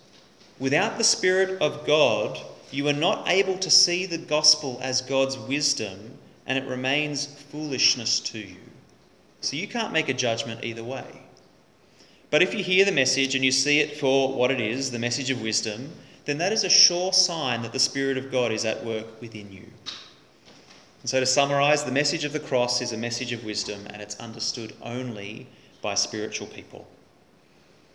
Without 0.58 0.98
the 0.98 1.04
Spirit 1.04 1.62
of 1.62 1.86
God, 1.86 2.40
you 2.72 2.88
are 2.88 2.94
not 2.94 3.30
able 3.30 3.58
to 3.60 3.70
see 3.70 4.08
the 4.08 4.18
gospel 4.18 4.80
as 4.82 5.02
God's 5.02 5.38
wisdom, 5.38 6.18
and 6.48 6.58
it 6.58 6.68
remains 6.68 7.26
foolishness 7.26 8.20
to 8.22 8.40
you. 8.40 8.58
So 9.42 9.56
you 9.56 9.68
can't 9.68 9.94
make 9.94 10.10
a 10.10 10.14
judgment 10.14 10.64
either 10.64 10.84
way. 10.84 11.06
But 12.32 12.44
if 12.44 12.54
you 12.54 12.64
hear 12.64 12.86
the 12.86 12.92
message 12.92 13.34
and 13.36 13.44
you 13.44 13.52
see 13.52 13.80
it 13.80 13.98
for 13.98 14.34
what 14.34 14.52
it 14.52 14.62
is, 14.62 14.92
the 14.92 15.00
message 15.00 15.32
of 15.32 15.42
wisdom, 15.42 15.90
then 16.26 16.38
that 16.38 16.54
is 16.54 16.64
a 16.64 16.70
sure 16.70 17.12
sign 17.12 17.64
that 17.64 17.74
the 17.74 17.80
Spirit 17.80 18.18
of 18.18 18.32
God 18.32 18.52
is 18.52 18.66
at 18.66 18.86
work 18.86 19.20
within 19.20 19.52
you. 19.52 19.66
And 21.02 21.10
so, 21.10 21.20
to 21.20 21.26
summarise, 21.26 21.84
the 21.84 21.92
message 21.92 22.26
of 22.26 22.34
the 22.34 22.40
cross 22.40 22.82
is 22.82 22.92
a 22.92 22.98
message 22.98 23.32
of 23.32 23.44
wisdom 23.44 23.88
and 23.88 24.02
it's 24.02 24.20
understood 24.20 24.76
only 24.82 25.48
by 25.82 25.96
spiritual 25.96 26.48
people. 26.48 26.88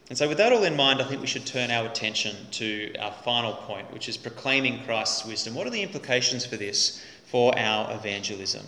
And 0.08 0.18
so, 0.18 0.26
with 0.28 0.38
that 0.38 0.52
all 0.52 0.64
in 0.64 0.74
mind, 0.74 1.00
I 1.00 1.04
think 1.04 1.20
we 1.20 1.26
should 1.26 1.46
turn 1.46 1.70
our 1.70 1.86
attention 1.86 2.34
to 2.52 2.94
our 2.98 3.12
final 3.12 3.54
point, 3.54 3.92
which 3.92 4.08
is 4.08 4.16
proclaiming 4.16 4.82
Christ's 4.84 5.24
wisdom. 5.24 5.54
What 5.54 5.66
are 5.66 5.70
the 5.70 5.82
implications 5.82 6.44
for 6.44 6.56
this 6.56 7.04
for 7.26 7.56
our 7.58 7.94
evangelism? 7.94 8.64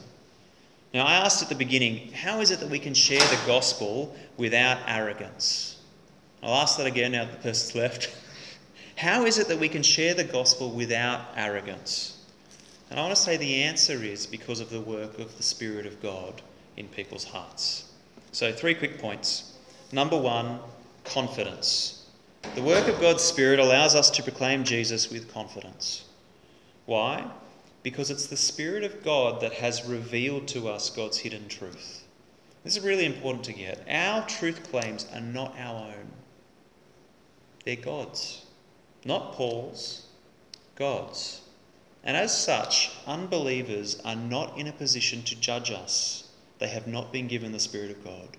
Now, 0.95 1.05
I 1.05 1.15
asked 1.15 1.43
at 1.43 1.49
the 1.49 1.55
beginning, 1.55 2.13
how 2.13 2.41
is 2.41 2.51
it 2.51 2.61
that 2.61 2.71
we 2.71 2.79
can 2.79 2.95
share 2.95 3.21
the 3.21 3.39
gospel 3.47 4.17
without 4.37 4.79
arrogance? 4.87 5.77
I'll 6.43 6.55
ask 6.55 6.79
that 6.79 6.87
again 6.87 7.13
now 7.13 7.25
that 7.25 7.33
the 7.33 7.39
person's 7.39 7.75
left. 7.83 8.17
how 8.97 9.25
is 9.25 9.39
it 9.39 9.49
that 9.49 9.59
we 9.59 9.69
can 9.69 9.83
share 9.83 10.15
the 10.15 10.25
gospel 10.25 10.71
without 10.71 11.21
arrogance? 11.37 12.25
And 12.91 13.01
I 13.01 13.03
want 13.03 13.17
to 13.17 13.21
say 13.21 13.37
the 13.37 13.63
answer 13.65 14.03
is 14.05 14.27
because 14.27 14.61
of 14.61 14.71
the 14.71 14.81
work 14.81 15.19
of 15.19 15.37
the 15.37 15.43
Spirit 15.43 15.87
of 15.87 16.01
God 16.01 16.41
in 16.77 16.87
people's 16.89 17.25
hearts. 17.25 17.93
So, 18.33 18.53
three 18.53 18.75
quick 18.75 18.99
points. 18.99 19.55
Number 19.93 20.17
one, 20.17 20.61
confidence. 21.05 22.07
The 22.55 22.63
work 22.63 22.87
of 22.87 23.01
God's 23.01 23.23
Spirit 23.23 23.59
allows 23.59 23.95
us 23.95 24.11
to 24.11 24.23
proclaim 24.23 24.63
Jesus 24.63 25.11
with 25.11 25.33
confidence. 25.33 26.05
Why? 26.87 27.29
Because 27.87 28.11
it's 28.11 28.27
the 28.27 28.37
Spirit 28.37 28.83
of 28.83 29.05
God 29.05 29.41
that 29.41 29.53
has 29.53 29.87
revealed 29.87 30.49
to 30.49 30.67
us 30.67 30.91
God's 30.91 31.19
hidden 31.19 31.47
truth. 31.47 32.03
This 32.65 32.77
is 32.77 32.83
really 32.83 33.05
important 33.05 33.45
to 33.45 33.53
get. 33.53 33.87
Our 33.89 34.27
truth 34.27 34.69
claims 34.73 35.07
are 35.15 35.21
not 35.21 35.55
our 35.57 35.93
own, 35.93 36.11
they're 37.65 37.77
God's. 37.77 38.45
Not 39.05 39.35
Paul's, 39.35 40.05
God's. 40.75 41.43
And 42.03 42.17
as 42.17 42.37
such, 42.37 42.91
unbelievers 43.07 44.01
are 44.05 44.17
not 44.17 44.59
in 44.59 44.67
a 44.67 44.73
position 44.73 45.23
to 45.23 45.41
judge 45.41 45.71
us. 45.71 46.29
They 46.59 46.67
have 46.67 46.89
not 46.89 47.13
been 47.13 47.29
given 47.29 47.53
the 47.53 47.61
Spirit 47.61 47.93
of 47.93 48.03
God. 48.03 48.37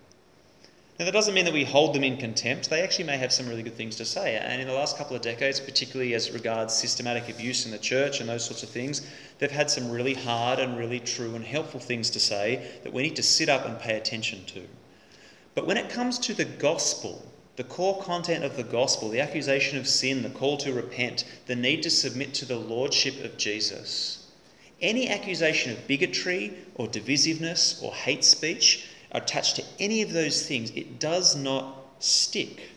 Now, 1.00 1.06
that 1.06 1.12
doesn't 1.12 1.36
mean 1.36 1.46
that 1.46 1.54
we 1.54 1.64
hold 1.64 1.94
them 1.94 2.04
in 2.04 2.18
contempt. 2.18 2.72
They 2.72 2.82
actually 2.82 3.06
may 3.06 3.18
have 3.18 3.32
some 3.32 3.48
really 3.48 3.62
good 3.62 3.76
things 3.76 3.96
to 3.98 4.06
say. 4.06 4.36
And 4.36 4.60
in 4.60 4.68
the 4.68 4.74
last 4.74 4.98
couple 4.98 5.16
of 5.16 5.22
decades, 5.22 5.60
particularly 5.60 6.16
as 6.16 6.32
regards 6.32 6.74
systematic 6.74 7.30
abuse 7.30 7.66
in 7.66 7.72
the 7.72 7.78
church 7.78 8.20
and 8.20 8.28
those 8.28 8.44
sorts 8.44 8.64
of 8.64 8.70
things, 8.70 9.06
they've 9.38 9.52
had 9.52 9.70
some 9.70 9.92
really 9.92 10.16
hard 10.16 10.58
and 10.58 10.76
really 10.76 11.00
true 11.00 11.36
and 11.36 11.46
helpful 11.46 11.80
things 11.80 12.10
to 12.10 12.20
say 12.20 12.72
that 12.84 12.94
we 12.94 13.04
need 13.04 13.16
to 13.16 13.22
sit 13.22 13.48
up 13.48 13.68
and 13.68 13.80
pay 13.80 13.96
attention 13.96 14.44
to. 14.46 14.64
But 15.54 15.68
when 15.68 15.78
it 15.78 15.90
comes 15.90 16.18
to 16.20 16.34
the 16.34 16.46
gospel, 16.46 17.32
the 17.58 17.64
core 17.64 18.02
content 18.02 18.44
of 18.44 18.58
the 18.58 18.64
gospel, 18.64 19.10
the 19.10 19.22
accusation 19.22 19.78
of 19.78 19.88
sin, 19.88 20.24
the 20.24 20.30
call 20.32 20.58
to 20.58 20.74
repent, 20.74 21.26
the 21.46 21.56
need 21.56 21.84
to 21.84 21.92
submit 21.92 22.34
to 22.36 22.46
the 22.46 22.58
lordship 22.58 23.24
of 23.24 23.38
Jesus. 23.38 24.32
Any 24.82 25.10
accusation 25.10 25.72
of 25.72 25.88
bigotry 25.88 26.58
or 26.74 26.88
divisiveness 26.88 27.84
or 27.84 27.94
hate 27.94 28.24
speech 28.24 28.88
attached 29.18 29.56
to 29.58 29.64
any 29.80 30.02
of 30.02 30.14
those 30.14 30.46
things, 30.48 30.72
it 30.72 31.00
does 31.00 31.36
not 31.36 31.76
stick 32.00 32.70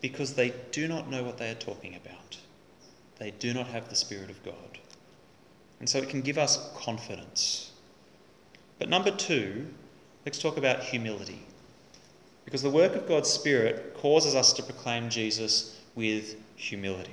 because 0.00 0.34
they 0.34 0.52
do 0.72 0.88
not 0.88 1.10
know 1.10 1.22
what 1.22 1.38
they 1.38 1.50
are 1.50 1.54
talking 1.54 1.94
about. 1.94 2.38
They 3.18 3.30
do 3.32 3.54
not 3.54 3.68
have 3.68 3.88
the 3.88 3.96
Spirit 3.96 4.30
of 4.30 4.44
God. 4.44 4.78
And 5.80 5.88
so 5.88 5.98
it 5.98 6.08
can 6.08 6.22
give 6.22 6.38
us 6.38 6.70
confidence. 6.76 7.70
But 8.78 8.88
number 8.88 9.10
two, 9.10 9.66
let's 10.24 10.38
talk 10.38 10.56
about 10.56 10.82
humility. 10.82 11.42
Because 12.44 12.62
the 12.62 12.70
work 12.70 12.94
of 12.94 13.08
God's 13.08 13.30
Spirit 13.30 13.94
causes 13.94 14.34
us 14.34 14.52
to 14.54 14.62
proclaim 14.62 15.08
Jesus 15.08 15.80
with 15.94 16.36
humility. 16.56 17.10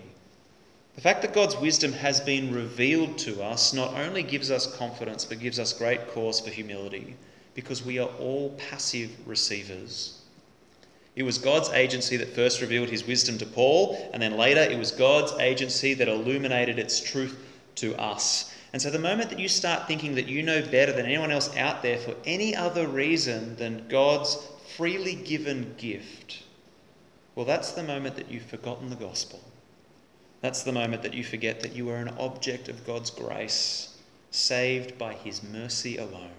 The 0.95 1.02
fact 1.02 1.23
that 1.23 1.34
God's 1.34 1.58
wisdom 1.58 1.91
has 1.93 2.21
been 2.21 2.54
revealed 2.54 3.17
to 3.19 3.41
us 3.41 3.73
not 3.73 3.95
only 3.95 4.21
gives 4.21 4.52
us 4.52 4.78
confidence, 4.78 5.26
but 5.26 5.39
gives 5.39 5.58
us 5.58 5.73
great 5.73 6.08
cause 6.10 6.39
for 6.39 6.52
humility, 6.52 7.15
because 7.54 7.86
we 7.86 8.00
are 8.00 8.10
all 8.20 8.50
passive 8.70 9.12
receivers. 9.28 10.20
It 11.16 11.24
was 11.24 11.38
God's 11.38 11.70
agency 11.70 12.18
that 12.18 12.36
first 12.36 12.62
revealed 12.62 12.89
his 12.89 13.06
wisdom 13.06 13.38
to 13.38 13.46
Paul, 13.46 14.10
and 14.13 14.22
then 14.22 14.38
later 14.38 14.62
it 14.62 14.78
was 14.78 14.92
God's 14.92 15.34
agency 15.34 15.94
that 15.94 16.08
illuminated 16.08 16.80
its 16.80 17.00
truth 17.00 17.38
to 17.76 17.96
us. 17.96 18.54
And 18.72 18.82
so, 18.82 18.89
the 18.89 18.98
moment 18.98 19.30
that 19.30 19.39
you 19.39 19.48
start 19.48 19.88
thinking 19.88 20.16
that 20.16 20.28
you 20.28 20.42
know 20.42 20.63
better 20.63 20.92
than 20.92 21.06
anyone 21.06 21.30
else 21.30 21.56
out 21.56 21.84
there 21.84 22.00
for 22.00 22.16
any 22.26 22.56
other 22.56 22.88
reason 22.88 23.56
than 23.58 23.88
God's 23.88 24.36
freely 24.76 25.13
given 25.13 25.76
gift, 25.78 26.42
well, 27.36 27.46
that's 27.46 27.74
the 27.74 27.84
moment 27.84 28.16
that 28.16 28.32
you've 28.32 28.46
forgotten 28.46 28.89
the 28.89 28.96
gospel. 28.96 29.39
That's 30.42 30.63
the 30.63 30.72
moment 30.72 31.04
that 31.04 31.13
you 31.13 31.24
forget 31.24 31.62
that 31.62 31.76
you 31.76 31.89
are 31.89 31.98
an 31.98 32.16
object 32.20 32.68
of 32.68 32.86
God's 32.86 33.12
grace, 33.12 33.96
saved 34.32 34.98
by 34.98 35.13
his 35.13 35.44
mercy 35.44 35.98
alone. 35.98 36.32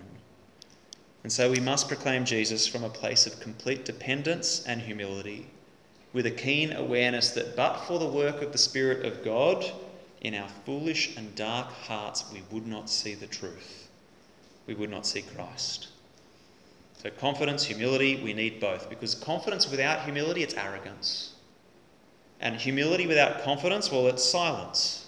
And 1.25 1.33
so 1.33 1.51
we 1.51 1.59
must 1.59 1.89
proclaim 1.89 2.27
Jesus 2.27 2.67
from 2.67 2.85
a 2.85 2.91
place 2.91 3.27
of 3.27 3.41
complete 3.41 3.87
dependence 3.87 4.63
and 4.67 4.83
humility, 4.83 5.47
with 6.13 6.27
a 6.27 6.31
keen 6.31 6.71
awareness 6.75 7.31
that 7.31 7.57
but 7.57 7.79
for 7.87 7.99
the 7.99 8.07
work 8.07 8.43
of 8.43 8.53
the 8.53 8.59
Spirit 8.59 9.07
of 9.07 9.25
God, 9.25 9.65
in 10.21 10.35
our 10.35 10.49
foolish 10.67 11.17
and 11.17 11.35
dark 11.35 11.73
hearts, 11.73 12.27
we 12.31 12.43
would 12.51 12.67
not 12.67 12.91
see 12.91 13.15
the 13.15 13.27
truth. 13.27 13.89
We 14.67 14.75
would 14.75 14.91
not 14.91 15.07
see 15.07 15.23
Christ. 15.23 15.89
So, 17.03 17.09
confidence, 17.09 17.65
humility, 17.65 18.21
we 18.23 18.35
need 18.35 18.61
both. 18.61 18.91
Because 18.91 19.15
confidence 19.15 19.71
without 19.71 20.05
humility, 20.05 20.43
it's 20.43 20.55
arrogance. 20.55 21.33
And 22.39 22.57
humility 22.57 23.07
without 23.07 23.43
confidence, 23.43 23.91
well, 23.91 24.09
it's 24.09 24.25
silence. 24.25 25.07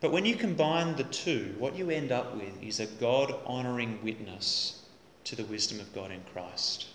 But 0.00 0.12
when 0.12 0.24
you 0.24 0.34
combine 0.34 0.96
the 0.96 1.04
two, 1.04 1.54
what 1.58 1.76
you 1.76 1.90
end 1.90 2.10
up 2.10 2.34
with 2.34 2.62
is 2.62 2.80
a 2.80 2.86
God 2.86 3.34
honouring 3.46 3.98
witness 4.02 4.81
to 5.24 5.36
the 5.36 5.44
wisdom 5.44 5.80
of 5.80 5.94
God 5.94 6.10
in 6.10 6.22
Christ. 6.32 6.86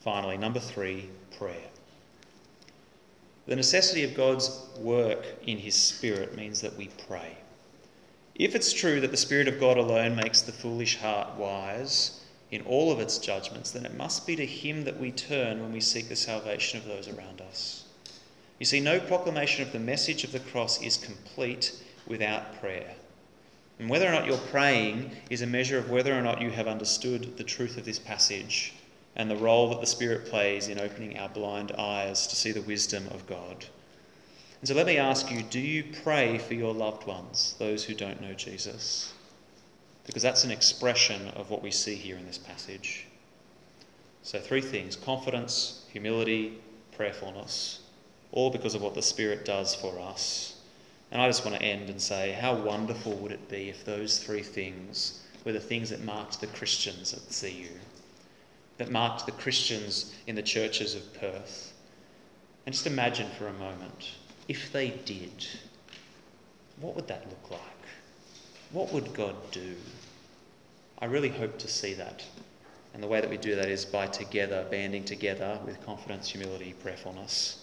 Finally, 0.00 0.36
number 0.36 0.60
three, 0.60 1.08
prayer. 1.38 1.70
The 3.46 3.56
necessity 3.56 4.04
of 4.04 4.14
God's 4.14 4.66
work 4.78 5.24
in 5.46 5.58
His 5.58 5.74
Spirit 5.74 6.36
means 6.36 6.60
that 6.60 6.76
we 6.76 6.88
pray. 7.06 7.36
If 8.34 8.54
it's 8.54 8.72
true 8.72 9.00
that 9.00 9.10
the 9.10 9.16
Spirit 9.16 9.48
of 9.48 9.60
God 9.60 9.76
alone 9.76 10.16
makes 10.16 10.42
the 10.42 10.52
foolish 10.52 10.98
heart 10.98 11.36
wise 11.36 12.20
in 12.50 12.62
all 12.62 12.90
of 12.90 13.00
its 13.00 13.18
judgments, 13.18 13.70
then 13.70 13.86
it 13.86 13.96
must 13.96 14.26
be 14.26 14.34
to 14.36 14.46
Him 14.46 14.84
that 14.84 14.98
we 14.98 15.10
turn 15.10 15.60
when 15.60 15.72
we 15.72 15.80
seek 15.80 16.08
the 16.08 16.16
salvation 16.16 16.78
of 16.78 16.86
those 16.86 17.08
around 17.08 17.40
us. 17.40 17.84
You 18.58 18.66
see, 18.66 18.80
no 18.80 19.00
proclamation 19.00 19.62
of 19.62 19.72
the 19.72 19.78
message 19.78 20.24
of 20.24 20.32
the 20.32 20.40
cross 20.40 20.82
is 20.82 20.96
complete 20.96 21.72
without 22.06 22.60
prayer. 22.60 22.94
And 23.78 23.90
whether 23.90 24.06
or 24.06 24.12
not 24.12 24.26
you're 24.26 24.38
praying 24.38 25.10
is 25.30 25.42
a 25.42 25.46
measure 25.46 25.78
of 25.78 25.90
whether 25.90 26.16
or 26.16 26.22
not 26.22 26.40
you 26.40 26.50
have 26.50 26.68
understood 26.68 27.36
the 27.36 27.44
truth 27.44 27.76
of 27.76 27.84
this 27.84 27.98
passage 27.98 28.74
and 29.16 29.30
the 29.30 29.36
role 29.36 29.68
that 29.70 29.80
the 29.80 29.86
Spirit 29.86 30.26
plays 30.26 30.68
in 30.68 30.80
opening 30.80 31.18
our 31.18 31.28
blind 31.28 31.72
eyes 31.72 32.26
to 32.26 32.36
see 32.36 32.52
the 32.52 32.62
wisdom 32.62 33.06
of 33.08 33.26
God. 33.26 33.66
And 34.60 34.68
so 34.68 34.74
let 34.74 34.86
me 34.86 34.96
ask 34.96 35.30
you 35.30 35.42
do 35.42 35.60
you 35.60 35.84
pray 36.02 36.38
for 36.38 36.54
your 36.54 36.72
loved 36.72 37.06
ones, 37.06 37.54
those 37.58 37.84
who 37.84 37.94
don't 37.94 38.20
know 38.20 38.32
Jesus? 38.32 39.12
Because 40.06 40.22
that's 40.22 40.44
an 40.44 40.50
expression 40.50 41.28
of 41.36 41.50
what 41.50 41.62
we 41.62 41.70
see 41.70 41.94
here 41.94 42.16
in 42.16 42.26
this 42.26 42.38
passage. 42.38 43.06
So, 44.22 44.38
three 44.40 44.62
things 44.62 44.96
confidence, 44.96 45.84
humility, 45.92 46.58
prayerfulness, 46.96 47.80
all 48.32 48.50
because 48.50 48.74
of 48.74 48.82
what 48.82 48.94
the 48.94 49.02
Spirit 49.02 49.44
does 49.44 49.74
for 49.74 49.98
us. 50.00 50.53
And 51.14 51.22
I 51.22 51.28
just 51.28 51.44
want 51.44 51.56
to 51.56 51.62
end 51.62 51.88
and 51.90 52.02
say, 52.02 52.32
how 52.32 52.56
wonderful 52.56 53.12
would 53.18 53.30
it 53.30 53.48
be 53.48 53.68
if 53.68 53.84
those 53.84 54.18
three 54.18 54.42
things 54.42 55.22
were 55.44 55.52
the 55.52 55.60
things 55.60 55.90
that 55.90 56.02
marked 56.02 56.40
the 56.40 56.48
Christians 56.48 57.14
at 57.14 57.20
CU, 57.32 57.68
that 58.78 58.90
marked 58.90 59.24
the 59.24 59.30
Christians 59.30 60.12
in 60.26 60.34
the 60.34 60.42
churches 60.42 60.96
of 60.96 61.14
Perth? 61.14 61.72
And 62.66 62.74
just 62.74 62.88
imagine 62.88 63.30
for 63.38 63.46
a 63.46 63.52
moment, 63.52 64.10
if 64.48 64.72
they 64.72 64.90
did, 65.04 65.46
what 66.80 66.96
would 66.96 67.06
that 67.06 67.28
look 67.28 67.48
like? 67.48 67.60
What 68.72 68.92
would 68.92 69.14
God 69.14 69.36
do? 69.52 69.76
I 70.98 71.04
really 71.04 71.28
hope 71.28 71.58
to 71.58 71.68
see 71.68 71.94
that. 71.94 72.24
And 72.92 73.00
the 73.00 73.06
way 73.06 73.20
that 73.20 73.30
we 73.30 73.36
do 73.36 73.54
that 73.54 73.68
is 73.68 73.84
by 73.84 74.08
together, 74.08 74.66
banding 74.68 75.04
together 75.04 75.60
with 75.64 75.80
confidence, 75.86 76.30
humility, 76.30 76.74
prayerfulness 76.82 77.60